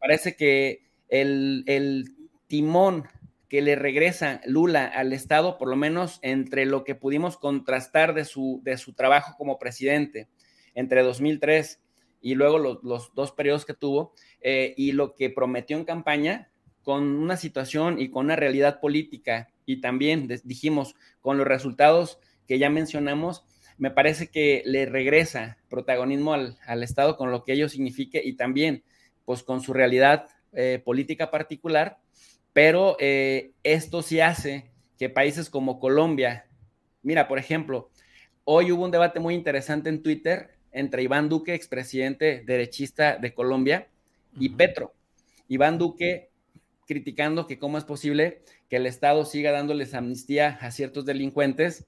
parece 0.00 0.34
que 0.34 0.91
el, 1.12 1.62
el 1.66 2.16
timón 2.48 3.06
que 3.52 3.60
le 3.60 3.76
regresa 3.76 4.40
Lula 4.46 4.86
al 4.86 5.12
Estado, 5.12 5.58
por 5.58 5.68
lo 5.68 5.76
menos 5.76 6.18
entre 6.22 6.64
lo 6.64 6.84
que 6.84 6.94
pudimos 6.94 7.36
contrastar 7.36 8.14
de 8.14 8.24
su, 8.24 8.62
de 8.64 8.78
su 8.78 8.94
trabajo 8.94 9.34
como 9.36 9.58
presidente 9.58 10.28
entre 10.74 11.02
2003 11.02 11.82
y 12.22 12.34
luego 12.34 12.58
los, 12.58 13.14
dos 13.14 13.32
periodos 13.32 13.66
que 13.66 13.74
tuvo, 13.74 14.14
eh, 14.40 14.72
y 14.78 14.92
lo 14.92 15.14
que 15.14 15.28
prometió 15.28 15.76
en 15.76 15.84
campaña 15.84 16.50
con 16.82 17.04
una 17.04 17.36
situación 17.36 18.00
y 18.00 18.10
con 18.10 18.24
una 18.24 18.36
realidad 18.36 18.80
política, 18.80 19.50
y 19.66 19.82
también 19.82 20.28
dijimos 20.44 20.94
con 21.20 21.36
los 21.36 21.46
resultados 21.46 22.20
que 22.46 22.58
ya 22.58 22.70
mencionamos, 22.70 23.44
me 23.76 23.90
parece 23.90 24.28
que 24.30 24.62
le 24.64 24.86
regresa 24.86 25.58
protagonismo 25.68 26.32
al, 26.32 26.82
Estado 26.82 27.18
con 27.18 27.30
lo 27.30 27.44
que 27.44 27.52
ello 27.52 27.68
signifique 27.68 28.22
y 28.24 28.34
también 28.34 28.82
pues 29.26 29.42
con 29.42 29.60
su 29.60 29.74
realidad 29.74 30.26
eh, 30.52 30.80
política 30.84 31.30
particular 31.30 31.98
pero 32.52 32.96
eh, 33.00 33.52
esto 33.62 34.02
sí 34.02 34.20
hace 34.20 34.70
que 34.98 35.08
países 35.08 35.48
como 35.48 35.80
Colombia, 35.80 36.46
mira, 37.02 37.26
por 37.28 37.38
ejemplo, 37.38 37.90
hoy 38.44 38.72
hubo 38.72 38.84
un 38.84 38.90
debate 38.90 39.20
muy 39.20 39.34
interesante 39.34 39.88
en 39.88 40.02
Twitter 40.02 40.50
entre 40.70 41.02
Iván 41.02 41.28
Duque, 41.28 41.54
expresidente 41.54 42.42
derechista 42.46 43.16
de 43.16 43.34
Colombia, 43.34 43.88
y 44.38 44.50
Petro. 44.50 44.94
Iván 45.48 45.76
Duque 45.76 46.30
criticando 46.86 47.46
que 47.46 47.58
cómo 47.58 47.76
es 47.76 47.84
posible 47.84 48.42
que 48.70 48.76
el 48.76 48.86
Estado 48.86 49.24
siga 49.26 49.52
dándoles 49.52 49.92
amnistía 49.92 50.58
a 50.60 50.70
ciertos 50.70 51.04
delincuentes, 51.04 51.86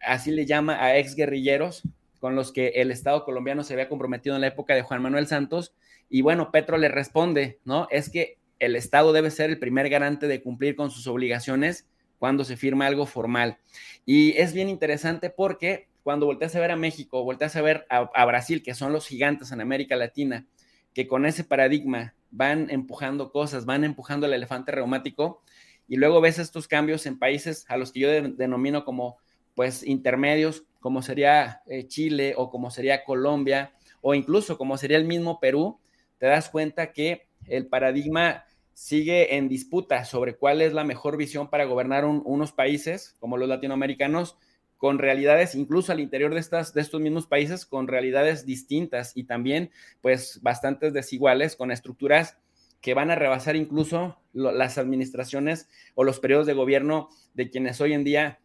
así 0.00 0.30
le 0.30 0.46
llama 0.46 0.82
a 0.82 0.96
exguerrilleros 0.96 1.82
con 2.22 2.36
los 2.36 2.52
que 2.52 2.68
el 2.76 2.92
Estado 2.92 3.24
colombiano 3.24 3.64
se 3.64 3.72
había 3.72 3.88
comprometido 3.88 4.36
en 4.36 4.42
la 4.42 4.46
época 4.46 4.76
de 4.76 4.82
Juan 4.82 5.02
Manuel 5.02 5.26
Santos. 5.26 5.74
Y 6.08 6.22
bueno, 6.22 6.52
Petro 6.52 6.78
le 6.78 6.86
responde, 6.88 7.58
¿no? 7.64 7.88
Es 7.90 8.10
que 8.10 8.38
el 8.60 8.76
Estado 8.76 9.12
debe 9.12 9.32
ser 9.32 9.50
el 9.50 9.58
primer 9.58 9.88
garante 9.88 10.28
de 10.28 10.40
cumplir 10.40 10.76
con 10.76 10.92
sus 10.92 11.08
obligaciones 11.08 11.88
cuando 12.20 12.44
se 12.44 12.56
firma 12.56 12.86
algo 12.86 13.06
formal. 13.06 13.58
Y 14.06 14.36
es 14.36 14.52
bien 14.52 14.68
interesante 14.68 15.30
porque 15.30 15.88
cuando 16.04 16.26
volteas 16.26 16.54
a 16.54 16.60
ver 16.60 16.70
a 16.70 16.76
México, 16.76 17.24
volteas 17.24 17.56
a 17.56 17.62
ver 17.62 17.86
a, 17.90 18.24
Brasil, 18.24 18.62
que 18.62 18.74
son 18.74 18.92
los 18.92 19.08
gigantes 19.08 19.50
en 19.50 19.60
América 19.60 19.96
Latina, 19.96 20.46
que 20.94 21.08
con 21.08 21.26
ese 21.26 21.42
paradigma 21.42 22.14
van 22.30 22.70
empujando 22.70 23.32
cosas, 23.32 23.66
van 23.66 23.82
empujando 23.82 24.26
el 24.26 24.34
elefante 24.34 24.70
reumático, 24.70 25.42
y 25.88 25.96
luego 25.96 26.20
ves 26.20 26.38
estos 26.38 26.68
cambios 26.68 27.04
en 27.06 27.18
países 27.18 27.64
a 27.68 27.76
los 27.76 27.90
que 27.90 27.98
yo 27.98 28.08
denomino 28.08 28.84
como 28.84 29.18
pues 29.56 29.82
intermedios, 29.82 30.64
como 30.82 31.00
sería 31.00 31.62
eh, 31.66 31.86
Chile 31.86 32.34
o 32.36 32.50
como 32.50 32.70
sería 32.70 33.04
Colombia 33.04 33.72
o 34.02 34.14
incluso 34.14 34.58
como 34.58 34.76
sería 34.76 34.98
el 34.98 35.06
mismo 35.06 35.40
Perú, 35.40 35.78
te 36.18 36.26
das 36.26 36.50
cuenta 36.50 36.92
que 36.92 37.28
el 37.46 37.68
paradigma 37.68 38.44
sigue 38.74 39.36
en 39.36 39.48
disputa 39.48 40.04
sobre 40.04 40.36
cuál 40.36 40.60
es 40.60 40.72
la 40.72 40.84
mejor 40.84 41.16
visión 41.16 41.48
para 41.48 41.64
gobernar 41.64 42.04
unos 42.04 42.52
países 42.52 43.16
como 43.20 43.36
los 43.36 43.48
latinoamericanos 43.48 44.36
con 44.76 44.98
realidades, 44.98 45.54
incluso 45.54 45.92
al 45.92 46.00
interior 46.00 46.34
de, 46.34 46.40
estos 46.40 47.00
mismos 47.00 47.28
países, 47.28 47.64
con 47.64 47.86
realidades 47.86 48.44
distintas 48.44 49.16
y 49.16 49.24
también, 49.24 49.70
pues, 50.00 50.40
bastante 50.42 50.90
desiguales, 50.90 51.54
con 51.54 51.70
estructuras 51.70 52.36
que 52.80 52.94
van 52.94 53.12
a 53.12 53.14
rebasar 53.14 53.54
incluso 53.54 54.18
las 54.32 54.78
administraciones 54.78 55.68
o 55.94 56.02
los 56.02 56.18
periodos 56.18 56.48
de 56.48 56.54
gobierno 56.54 57.10
de 57.34 57.48
quienes 57.48 57.80
hoy 57.80 57.92
en 57.92 58.02
día 58.02 58.40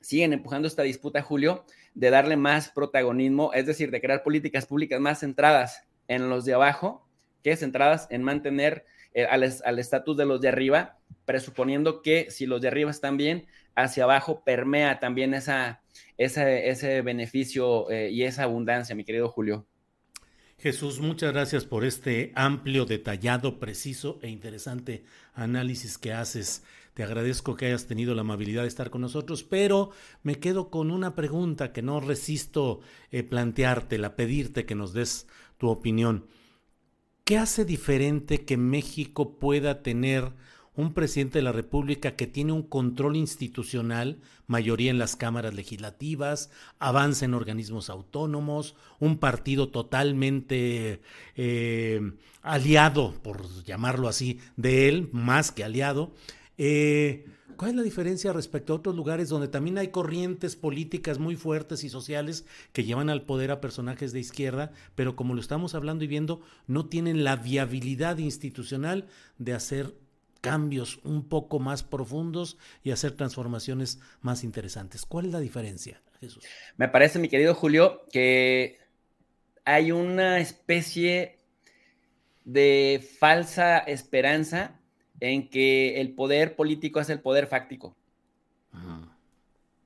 siguen 0.00 0.32
empujando 0.32 0.68
esta 0.68 0.82
disputa, 0.82 1.22
Julio, 1.22 1.64
de 1.94 2.10
darle 2.10 2.36
más 2.36 2.70
protagonismo, 2.70 3.52
es 3.52 3.66
decir, 3.66 3.90
de 3.90 4.00
crear 4.00 4.22
políticas 4.22 4.66
públicas 4.66 5.00
más 5.00 5.20
centradas 5.20 5.84
en 6.08 6.28
los 6.28 6.44
de 6.44 6.54
abajo 6.54 7.06
que 7.42 7.56
centradas 7.56 8.06
en 8.10 8.22
mantener 8.22 8.84
eh, 9.14 9.24
al 9.24 9.78
estatus 9.78 10.16
de 10.16 10.26
los 10.26 10.40
de 10.40 10.48
arriba, 10.48 10.98
presuponiendo 11.24 12.02
que 12.02 12.30
si 12.30 12.46
los 12.46 12.60
de 12.60 12.68
arriba 12.68 12.90
están 12.90 13.16
bien, 13.16 13.46
hacia 13.74 14.04
abajo 14.04 14.42
permea 14.44 15.00
también 15.00 15.34
esa, 15.34 15.82
ese 16.16 17.02
beneficio 17.02 17.90
eh, 17.90 18.10
y 18.10 18.24
esa 18.24 18.44
abundancia, 18.44 18.94
mi 18.94 19.04
querido 19.04 19.28
Julio. 19.28 19.66
Jesús, 20.58 21.00
muchas 21.00 21.32
gracias 21.32 21.64
por 21.64 21.86
este 21.86 22.32
amplio, 22.34 22.84
detallado, 22.84 23.58
preciso 23.58 24.18
e 24.20 24.28
interesante 24.28 25.04
análisis 25.32 25.96
que 25.96 26.12
haces. 26.12 26.62
Te 27.00 27.04
agradezco 27.04 27.56
que 27.56 27.64
hayas 27.64 27.86
tenido 27.86 28.14
la 28.14 28.20
amabilidad 28.20 28.60
de 28.60 28.68
estar 28.68 28.90
con 28.90 29.00
nosotros, 29.00 29.42
pero 29.42 29.88
me 30.22 30.34
quedo 30.34 30.68
con 30.68 30.90
una 30.90 31.14
pregunta 31.14 31.72
que 31.72 31.80
no 31.80 31.98
resisto 31.98 32.80
eh, 33.10 33.22
planteártela, 33.22 34.16
pedirte 34.16 34.66
que 34.66 34.74
nos 34.74 34.92
des 34.92 35.26
tu 35.56 35.70
opinión. 35.70 36.26
¿Qué 37.24 37.38
hace 37.38 37.64
diferente 37.64 38.44
que 38.44 38.58
México 38.58 39.38
pueda 39.38 39.82
tener 39.82 40.34
un 40.74 40.92
presidente 40.92 41.38
de 41.38 41.42
la 41.42 41.52
República 41.52 42.16
que 42.16 42.26
tiene 42.26 42.52
un 42.52 42.64
control 42.64 43.16
institucional, 43.16 44.20
mayoría 44.46 44.90
en 44.90 44.98
las 44.98 45.16
cámaras 45.16 45.54
legislativas, 45.54 46.50
avance 46.78 47.24
en 47.24 47.32
organismos 47.32 47.88
autónomos, 47.88 48.76
un 48.98 49.16
partido 49.16 49.70
totalmente 49.70 51.00
eh, 51.34 52.12
aliado, 52.42 53.14
por 53.22 53.48
llamarlo 53.64 54.06
así, 54.06 54.38
de 54.56 54.90
él, 54.90 55.08
más 55.12 55.50
que 55.50 55.64
aliado. 55.64 56.12
Eh, 56.62 57.24
¿Cuál 57.56 57.70
es 57.70 57.76
la 57.78 57.82
diferencia 57.82 58.34
respecto 58.34 58.74
a 58.74 58.76
otros 58.76 58.94
lugares 58.94 59.30
donde 59.30 59.48
también 59.48 59.78
hay 59.78 59.88
corrientes 59.88 60.56
políticas 60.56 61.18
muy 61.18 61.34
fuertes 61.34 61.84
y 61.84 61.88
sociales 61.88 62.44
que 62.74 62.84
llevan 62.84 63.08
al 63.08 63.22
poder 63.22 63.50
a 63.50 63.62
personajes 63.62 64.12
de 64.12 64.20
izquierda, 64.20 64.70
pero 64.94 65.16
como 65.16 65.32
lo 65.32 65.40
estamos 65.40 65.74
hablando 65.74 66.04
y 66.04 66.06
viendo, 66.06 66.42
no 66.66 66.86
tienen 66.86 67.24
la 67.24 67.36
viabilidad 67.36 68.18
institucional 68.18 69.08
de 69.38 69.54
hacer 69.54 69.94
cambios 70.42 71.00
un 71.02 71.26
poco 71.26 71.60
más 71.60 71.82
profundos 71.82 72.58
y 72.84 72.90
hacer 72.90 73.12
transformaciones 73.12 73.98
más 74.20 74.44
interesantes. 74.44 75.06
¿Cuál 75.06 75.26
es 75.26 75.32
la 75.32 75.40
diferencia, 75.40 76.02
Jesús? 76.20 76.44
Me 76.76 76.88
parece, 76.88 77.18
mi 77.18 77.28
querido 77.28 77.54
Julio, 77.54 78.02
que 78.12 78.78
hay 79.64 79.92
una 79.92 80.40
especie 80.40 81.38
de 82.44 83.06
falsa 83.18 83.78
esperanza 83.78 84.79
en 85.20 85.48
que 85.48 86.00
el 86.00 86.14
poder 86.14 86.56
político 86.56 87.00
es 87.00 87.10
el 87.10 87.20
poder 87.20 87.46
fáctico. 87.46 87.94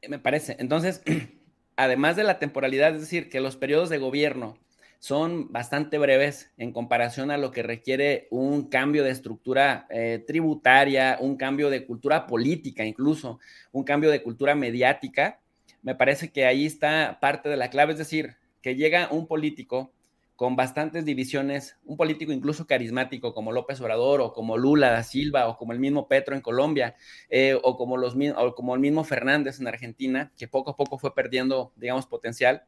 Me 0.09 0.19
parece. 0.19 0.57
Entonces, 0.59 1.03
además 1.77 2.17
de 2.17 2.25
la 2.25 2.39
temporalidad, 2.39 2.95
es 2.95 3.01
decir, 3.01 3.29
que 3.29 3.41
los 3.41 3.57
periodos 3.57 3.89
de 3.89 3.99
gobierno 3.99 4.57
son 4.99 5.53
bastante 5.53 5.99
breves 5.99 6.51
en 6.57 6.73
comparación 6.73 7.31
a 7.31 7.37
lo 7.37 7.51
que 7.51 7.63
requiere 7.63 8.27
un 8.31 8.71
cambio 8.71 9.05
de 9.05 9.11
estructura 9.11 9.87
eh, 9.91 10.25
tributaria, 10.27 11.19
un 11.21 11.37
cambio 11.37 11.69
de 11.69 11.85
cultura 11.85 12.27
política 12.27 12.87
incluso, 12.87 13.39
un 13.71 13.85
cambio 13.85 14.11
de 14.11 14.23
cultura 14.23 14.55
mediática. 14.55 15.41
Me 15.83 15.95
parece 15.95 16.31
que 16.31 16.47
ahí 16.47 16.65
está 16.65 17.19
parte 17.21 17.51
de 17.51 17.59
la 17.59 17.69
clave, 17.69 17.93
es 17.93 17.99
decir, 17.99 18.37
que 18.63 18.77
llega 18.77 19.09
un 19.11 19.27
político 19.27 19.93
con 20.37 20.57
bastantes 20.57 21.05
divisiones, 21.05 21.77
un 21.85 21.97
político 21.97 22.33
incluso 22.33 22.67
carismático 22.67 23.33
como 23.35 23.53
López 23.53 23.81
Obrador 23.81 24.21
o 24.21 24.33
como 24.33 24.59
Lula 24.59 24.91
da 24.91 25.03
Silva 25.05 25.47
o 25.49 25.57
como 25.57 25.73
el 25.73 25.79
mismo 25.79 26.09
Petro 26.09 26.35
en 26.35 26.41
Colombia 26.41 26.97
eh, 27.29 27.57
o, 27.63 27.77
como 27.77 27.97
los, 27.97 28.17
o 28.37 28.55
como 28.55 28.75
el 28.75 28.81
mismo 28.81 29.05
Fernández 29.05 29.61
en 29.61 29.69
Argentina, 29.69 30.33
que 30.37 30.49
poco 30.49 30.73
a 30.73 30.77
poco 30.77 30.99
fue 30.99 31.15
perdiendo, 31.15 31.73
digamos, 31.77 32.07
potencial. 32.07 32.65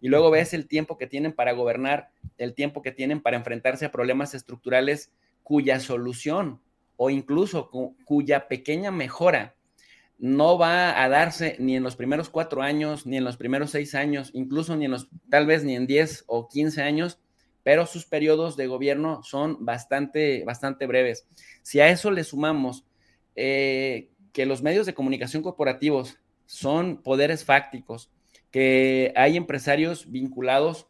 Y 0.00 0.08
luego 0.08 0.30
ves 0.30 0.54
el 0.54 0.66
tiempo 0.66 0.96
que 0.96 1.06
tienen 1.06 1.34
para 1.34 1.52
gobernar, 1.52 2.10
el 2.38 2.54
tiempo 2.54 2.80
que 2.80 2.90
tienen 2.90 3.20
para 3.20 3.36
enfrentarse 3.36 3.84
a 3.84 3.92
problemas 3.92 4.34
estructurales 4.34 5.12
cuya 5.42 5.78
solución 5.78 6.62
o 6.96 7.10
incluso 7.10 7.70
cuya 8.04 8.48
pequeña 8.48 8.90
mejora 8.90 9.56
no 10.20 10.58
va 10.58 11.02
a 11.02 11.08
darse 11.08 11.56
ni 11.58 11.76
en 11.76 11.82
los 11.82 11.96
primeros 11.96 12.28
cuatro 12.28 12.62
años, 12.62 13.06
ni 13.06 13.16
en 13.16 13.24
los 13.24 13.38
primeros 13.38 13.70
seis 13.70 13.94
años, 13.94 14.30
incluso 14.34 14.76
ni 14.76 14.84
en 14.84 14.90
los, 14.90 15.08
tal 15.30 15.46
vez 15.46 15.64
ni 15.64 15.74
en 15.74 15.86
diez 15.86 16.24
o 16.26 16.46
quince 16.46 16.82
años, 16.82 17.18
pero 17.62 17.86
sus 17.86 18.04
periodos 18.04 18.56
de 18.56 18.66
gobierno 18.66 19.22
son 19.22 19.64
bastante, 19.64 20.44
bastante 20.44 20.86
breves. 20.86 21.26
Si 21.62 21.80
a 21.80 21.88
eso 21.88 22.10
le 22.10 22.24
sumamos 22.24 22.84
eh, 23.34 24.10
que 24.32 24.44
los 24.44 24.62
medios 24.62 24.84
de 24.84 24.94
comunicación 24.94 25.42
corporativos 25.42 26.18
son 26.44 27.02
poderes 27.02 27.44
fácticos, 27.44 28.10
que 28.50 29.12
hay 29.16 29.36
empresarios 29.36 30.10
vinculados 30.10 30.86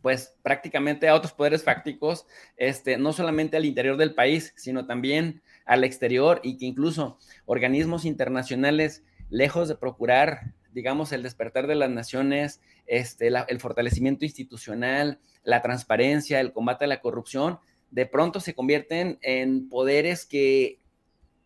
pues 0.00 0.36
prácticamente 0.42 1.08
a 1.08 1.14
otros 1.14 1.32
poderes 1.32 1.64
fácticos, 1.64 2.26
este, 2.56 2.98
no 2.98 3.12
solamente 3.12 3.56
al 3.56 3.64
interior 3.64 3.96
del 3.96 4.14
país, 4.14 4.52
sino 4.56 4.86
también 4.86 5.42
al 5.68 5.84
exterior 5.84 6.40
y 6.42 6.56
que 6.56 6.66
incluso 6.66 7.18
organismos 7.46 8.04
internacionales, 8.04 9.04
lejos 9.30 9.68
de 9.68 9.76
procurar, 9.76 10.54
digamos, 10.72 11.12
el 11.12 11.22
despertar 11.22 11.66
de 11.68 11.76
las 11.76 11.90
naciones, 11.90 12.60
este, 12.86 13.28
el 13.28 13.60
fortalecimiento 13.60 14.24
institucional, 14.24 15.20
la 15.44 15.62
transparencia, 15.62 16.40
el 16.40 16.52
combate 16.52 16.86
a 16.86 16.88
la 16.88 17.00
corrupción, 17.00 17.60
de 17.90 18.06
pronto 18.06 18.40
se 18.40 18.54
convierten 18.54 19.18
en 19.22 19.68
poderes 19.68 20.26
que 20.26 20.80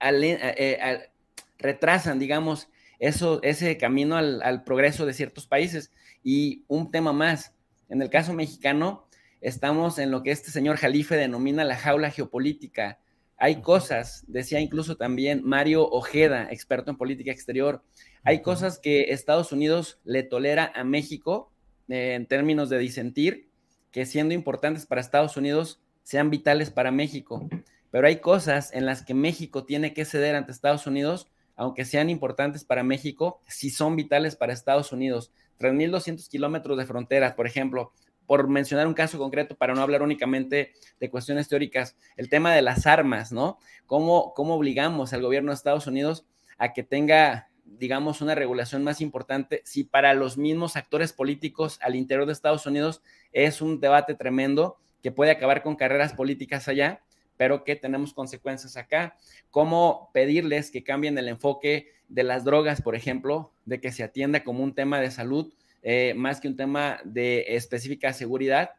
eh, 0.00 0.38
eh, 0.56 1.10
retrasan, 1.58 2.18
digamos, 2.18 2.68
eso, 3.00 3.42
ese 3.42 3.76
camino 3.76 4.16
al, 4.16 4.62
progreso 4.64 5.04
de 5.04 5.14
ciertos 5.14 5.46
países. 5.48 5.90
Y 6.22 6.64
un 6.68 6.92
tema 6.92 7.12
más, 7.12 7.54
en 7.88 8.02
el 8.02 8.10
caso 8.10 8.32
mexicano, 8.32 9.06
estamos 9.40 9.98
en 9.98 10.12
lo 10.12 10.22
que 10.22 10.30
este 10.30 10.52
señor 10.52 10.76
Jalife 10.76 11.16
denomina 11.16 11.64
la 11.64 11.76
jaula 11.76 12.10
geopolítica. 12.10 13.00
Hay 13.44 13.60
cosas, 13.60 14.22
decía 14.28 14.60
incluso 14.60 14.96
también 14.96 15.40
Mario 15.42 15.88
Ojeda, 15.90 16.46
experto 16.52 16.92
en 16.92 16.96
política 16.96 17.32
exterior, 17.32 17.82
hay 18.22 18.40
cosas 18.40 18.78
que 18.78 19.10
Estados 19.12 19.50
Unidos 19.50 19.98
le 20.04 20.22
tolera 20.22 20.70
a 20.76 20.84
México 20.84 21.50
eh, 21.88 22.14
en 22.14 22.26
términos 22.26 22.70
de 22.70 22.78
disentir, 22.78 23.48
que 23.90 24.06
siendo 24.06 24.32
importantes 24.32 24.86
para 24.86 25.00
Estados 25.00 25.36
Unidos 25.36 25.82
sean 26.04 26.30
vitales 26.30 26.70
para 26.70 26.92
México. 26.92 27.48
Pero 27.90 28.06
hay 28.06 28.20
cosas 28.20 28.72
en 28.74 28.86
las 28.86 29.02
que 29.02 29.12
México 29.12 29.64
tiene 29.64 29.92
que 29.92 30.04
ceder 30.04 30.36
ante 30.36 30.52
Estados 30.52 30.86
Unidos 30.86 31.26
aunque 31.56 31.84
sean 31.84 32.10
importantes 32.10 32.64
para 32.64 32.84
México, 32.84 33.42
sí 33.48 33.70
son 33.70 33.96
vitales 33.96 34.36
para 34.36 34.52
Estados 34.52 34.92
Unidos. 34.92 35.32
3.200 35.58 36.28
kilómetros 36.28 36.78
de 36.78 36.86
fronteras, 36.86 37.34
por 37.34 37.46
ejemplo, 37.46 37.92
por 38.26 38.48
mencionar 38.48 38.86
un 38.86 38.94
caso 38.94 39.18
concreto, 39.18 39.56
para 39.56 39.74
no 39.74 39.82
hablar 39.82 40.02
únicamente 40.02 40.72
de 41.00 41.10
cuestiones 41.10 41.48
teóricas, 41.48 41.96
el 42.16 42.28
tema 42.28 42.54
de 42.54 42.62
las 42.62 42.86
armas, 42.86 43.32
¿no? 43.32 43.58
¿Cómo, 43.86 44.32
cómo 44.34 44.54
obligamos 44.54 45.12
al 45.12 45.22
gobierno 45.22 45.50
de 45.50 45.56
Estados 45.56 45.86
Unidos 45.86 46.26
a 46.58 46.72
que 46.72 46.82
tenga, 46.82 47.48
digamos, 47.64 48.20
una 48.20 48.34
regulación 48.34 48.84
más 48.84 49.00
importante 49.00 49.62
si 49.64 49.84
para 49.84 50.14
los 50.14 50.38
mismos 50.38 50.76
actores 50.76 51.12
políticos 51.12 51.78
al 51.82 51.96
interior 51.96 52.26
de 52.26 52.32
Estados 52.32 52.66
Unidos 52.66 53.02
es 53.32 53.60
un 53.60 53.80
debate 53.80 54.14
tremendo 54.14 54.78
que 55.02 55.12
puede 55.12 55.32
acabar 55.32 55.62
con 55.62 55.76
carreras 55.76 56.12
políticas 56.12 56.68
allá? 56.68 57.02
pero 57.42 57.64
que 57.64 57.74
tenemos 57.74 58.14
consecuencias 58.14 58.76
acá. 58.76 59.16
¿Cómo 59.50 60.10
pedirles 60.12 60.70
que 60.70 60.84
cambien 60.84 61.18
el 61.18 61.26
enfoque 61.26 61.88
de 62.08 62.22
las 62.22 62.44
drogas, 62.44 62.82
por 62.82 62.94
ejemplo, 62.94 63.52
de 63.64 63.80
que 63.80 63.90
se 63.90 64.04
atienda 64.04 64.44
como 64.44 64.62
un 64.62 64.74
tema 64.74 65.00
de 65.00 65.10
salud 65.10 65.52
eh, 65.82 66.14
más 66.14 66.40
que 66.40 66.48
un 66.48 66.56
tema 66.56 67.00
de 67.04 67.44
específica 67.48 68.12
seguridad? 68.12 68.70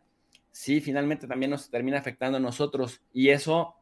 Sí, 0.52 0.82
finalmente 0.82 1.28
también 1.28 1.52
nos 1.52 1.70
termina 1.70 1.98
afectando 1.98 2.38
a 2.38 2.42
nosotros 2.42 3.02
y 3.14 3.30
eso 3.30 3.76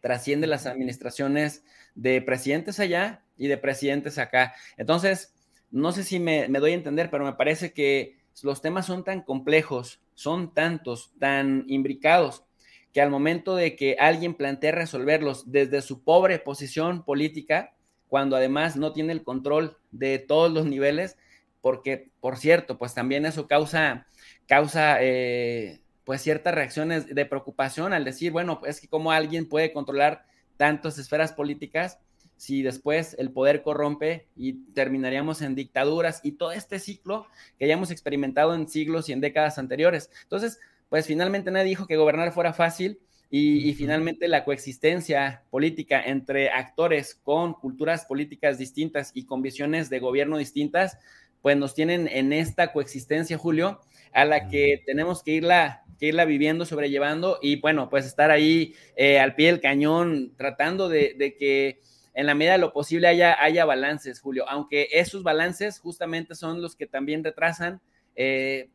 trasciende 0.00 0.46
las 0.46 0.66
administraciones 0.66 1.64
de 1.94 2.20
presidentes 2.20 2.80
allá 2.80 3.24
y 3.36 3.46
de 3.46 3.56
presidentes 3.56 4.18
acá. 4.18 4.54
Entonces, 4.76 5.34
no 5.70 5.92
sé 5.92 6.04
si 6.04 6.18
me, 6.18 6.48
me 6.48 6.58
doy 6.58 6.72
a 6.72 6.74
entender, 6.74 7.08
pero 7.10 7.24
me 7.24 7.34
parece 7.34 7.72
que 7.72 8.18
los 8.42 8.60
temas 8.60 8.86
son 8.86 9.04
tan 9.04 9.22
complejos, 9.22 10.00
son 10.14 10.52
tantos, 10.54 11.12
tan 11.18 11.64
imbricados, 11.68 12.44
que 12.92 13.00
al 13.00 13.10
momento 13.10 13.56
de 13.56 13.76
que 13.76 13.96
alguien 13.98 14.34
plantea 14.34 14.72
resolverlos 14.72 15.50
desde 15.50 15.82
su 15.82 16.02
pobre 16.02 16.38
posición 16.38 17.04
política, 17.04 17.74
cuando 18.08 18.36
además 18.36 18.76
no 18.76 18.92
tiene 18.92 19.12
el 19.12 19.22
control 19.22 19.78
de 19.90 20.18
todos 20.18 20.52
los 20.52 20.66
niveles, 20.66 21.16
porque, 21.62 22.10
por 22.20 22.36
cierto, 22.36 22.76
pues 22.76 22.92
también 22.92 23.24
eso 23.24 23.46
causa, 23.46 24.06
causa 24.46 24.98
eh, 25.00 25.80
pues 26.04 26.20
ciertas 26.20 26.54
reacciones 26.54 27.06
de 27.06 27.24
preocupación 27.24 27.94
al 27.94 28.04
decir, 28.04 28.32
bueno, 28.32 28.60
es 28.66 28.80
que 28.80 28.88
cómo 28.88 29.12
alguien 29.12 29.48
puede 29.48 29.72
controlar 29.72 30.26
tantas 30.58 30.98
esferas 30.98 31.32
políticas 31.32 31.98
si 32.36 32.62
después 32.62 33.14
el 33.18 33.30
poder 33.30 33.62
corrompe 33.62 34.26
y 34.36 34.54
terminaríamos 34.74 35.42
en 35.42 35.54
dictaduras 35.54 36.20
y 36.24 36.32
todo 36.32 36.50
este 36.50 36.80
ciclo 36.80 37.28
que 37.56 37.68
ya 37.68 37.74
hemos 37.74 37.92
experimentado 37.92 38.54
en 38.54 38.68
siglos 38.68 39.08
y 39.08 39.12
en 39.12 39.20
décadas 39.20 39.58
anteriores. 39.58 40.10
Entonces, 40.24 40.58
pues 40.88 41.06
finalmente 41.06 41.52
nadie 41.52 41.68
dijo 41.68 41.86
que 41.86 41.96
gobernar 41.96 42.32
fuera 42.32 42.52
fácil 42.52 42.98
y, 43.34 43.72
finalmente 43.72 44.28
la 44.28 44.44
coexistencia 44.44 45.42
política 45.48 46.02
entre 46.02 46.50
actores 46.50 47.14
con 47.14 47.54
culturas 47.54 48.04
políticas 48.04 48.58
distintas 48.58 49.10
y 49.14 49.24
con 49.24 49.40
visiones 49.40 49.88
de 49.88 50.00
gobierno 50.00 50.36
distintas, 50.36 50.98
pues 51.42 51.56
nos 51.56 51.74
tienen 51.74 52.08
en 52.08 52.32
esta 52.32 52.72
coexistencia, 52.72 53.36
Julio, 53.36 53.80
a 54.12 54.24
la 54.24 54.48
que 54.48 54.82
tenemos 54.86 55.22
que 55.22 55.32
irla, 55.32 55.84
que 55.98 56.06
irla 56.06 56.24
viviendo, 56.24 56.64
sobrellevando 56.64 57.38
y 57.42 57.60
bueno, 57.60 57.90
pues 57.90 58.06
estar 58.06 58.30
ahí 58.30 58.74
eh, 58.96 59.18
al 59.18 59.34
pie 59.34 59.48
del 59.48 59.60
cañón 59.60 60.32
tratando 60.36 60.88
de, 60.88 61.36
que 61.38 61.80
en 62.14 62.26
la 62.26 62.34
medida 62.34 62.52
de 62.52 62.58
lo 62.58 62.72
posible 62.72 63.08
haya, 63.08 63.42
haya 63.42 63.64
balances, 63.64 64.20
Julio, 64.20 64.48
aunque 64.48 64.88
esos 64.92 65.22
balances 65.22 65.80
justamente 65.80 66.34
son 66.34 66.62
los 66.62 66.76
que 66.76 66.86
también 66.86 67.24
retrasan 67.24 67.80
eh, 68.14 68.70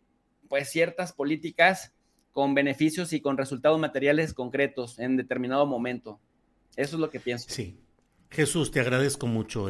pues 0.50 0.70
ciertas 0.70 1.14
políticas 1.14 1.94
con 2.34 2.54
beneficios 2.54 3.14
y 3.14 3.22
con 3.22 3.38
resultados 3.38 3.80
materiales 3.80 4.34
concretos 4.34 5.00
en 5.00 5.18
determinado 5.18 5.66
momento. 5.66 6.20
Eso 6.76 6.98
es 6.98 7.00
lo 7.00 7.10
que 7.10 7.20
pienso. 7.20 7.50
Sí. 7.50 7.80
Jesús, 8.30 8.72
te 8.72 8.80
agradezco 8.80 9.26
mucho 9.26 9.70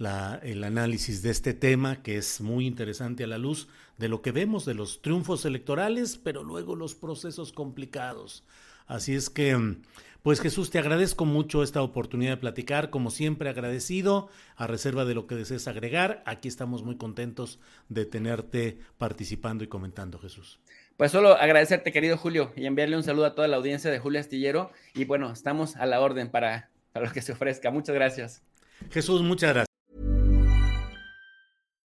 el, 0.00 0.50
el 0.50 0.64
análisis 0.64 1.22
de 1.22 1.30
este 1.30 1.54
tema, 1.54 2.02
que 2.02 2.16
es 2.16 2.40
muy 2.40 2.66
interesante 2.66 3.24
a 3.24 3.26
la 3.26 3.38
luz 3.38 3.68
de 3.98 4.08
lo 4.08 4.22
que 4.22 4.32
vemos 4.32 4.64
de 4.64 4.74
los 4.74 5.02
triunfos 5.02 5.44
electorales, 5.44 6.16
pero 6.16 6.42
luego 6.42 6.74
los 6.74 6.94
procesos 6.94 7.52
complicados. 7.52 8.44
Así 8.86 9.14
es 9.14 9.30
que, 9.30 9.76
pues 10.22 10.40
Jesús, 10.40 10.70
te 10.70 10.78
agradezco 10.78 11.24
mucho 11.26 11.62
esta 11.62 11.82
oportunidad 11.82 12.32
de 12.32 12.36
platicar, 12.38 12.90
como 12.90 13.10
siempre 13.10 13.50
agradecido, 13.50 14.28
a 14.56 14.66
reserva 14.66 15.04
de 15.04 15.14
lo 15.14 15.26
que 15.26 15.36
desees 15.36 15.68
agregar. 15.68 16.22
Aquí 16.26 16.48
estamos 16.48 16.82
muy 16.82 16.96
contentos 16.96 17.60
de 17.88 18.04
tenerte 18.06 18.78
participando 18.98 19.64
y 19.64 19.68
comentando, 19.68 20.18
Jesús. 20.18 20.58
Pues 20.96 21.12
solo 21.12 21.34
agradecerte, 21.34 21.92
querido 21.92 22.16
Julio, 22.16 22.52
y 22.56 22.66
enviarle 22.66 22.96
un 22.96 23.04
saludo 23.04 23.26
a 23.26 23.34
toda 23.34 23.48
la 23.48 23.56
audiencia 23.58 23.90
de 23.90 23.98
Julio 23.98 24.20
Astillero. 24.20 24.72
Y 24.94 25.04
bueno, 25.04 25.30
estamos 25.30 25.76
a 25.76 25.86
la 25.86 26.00
orden 26.00 26.30
para, 26.30 26.70
para 26.92 27.06
lo 27.06 27.12
que 27.12 27.22
se 27.22 27.32
ofrezca. 27.32 27.70
Muchas 27.70 27.94
gracias. 27.94 28.42
Jesús, 28.90 29.22
muchas 29.22 29.50
gracias. 29.50 29.69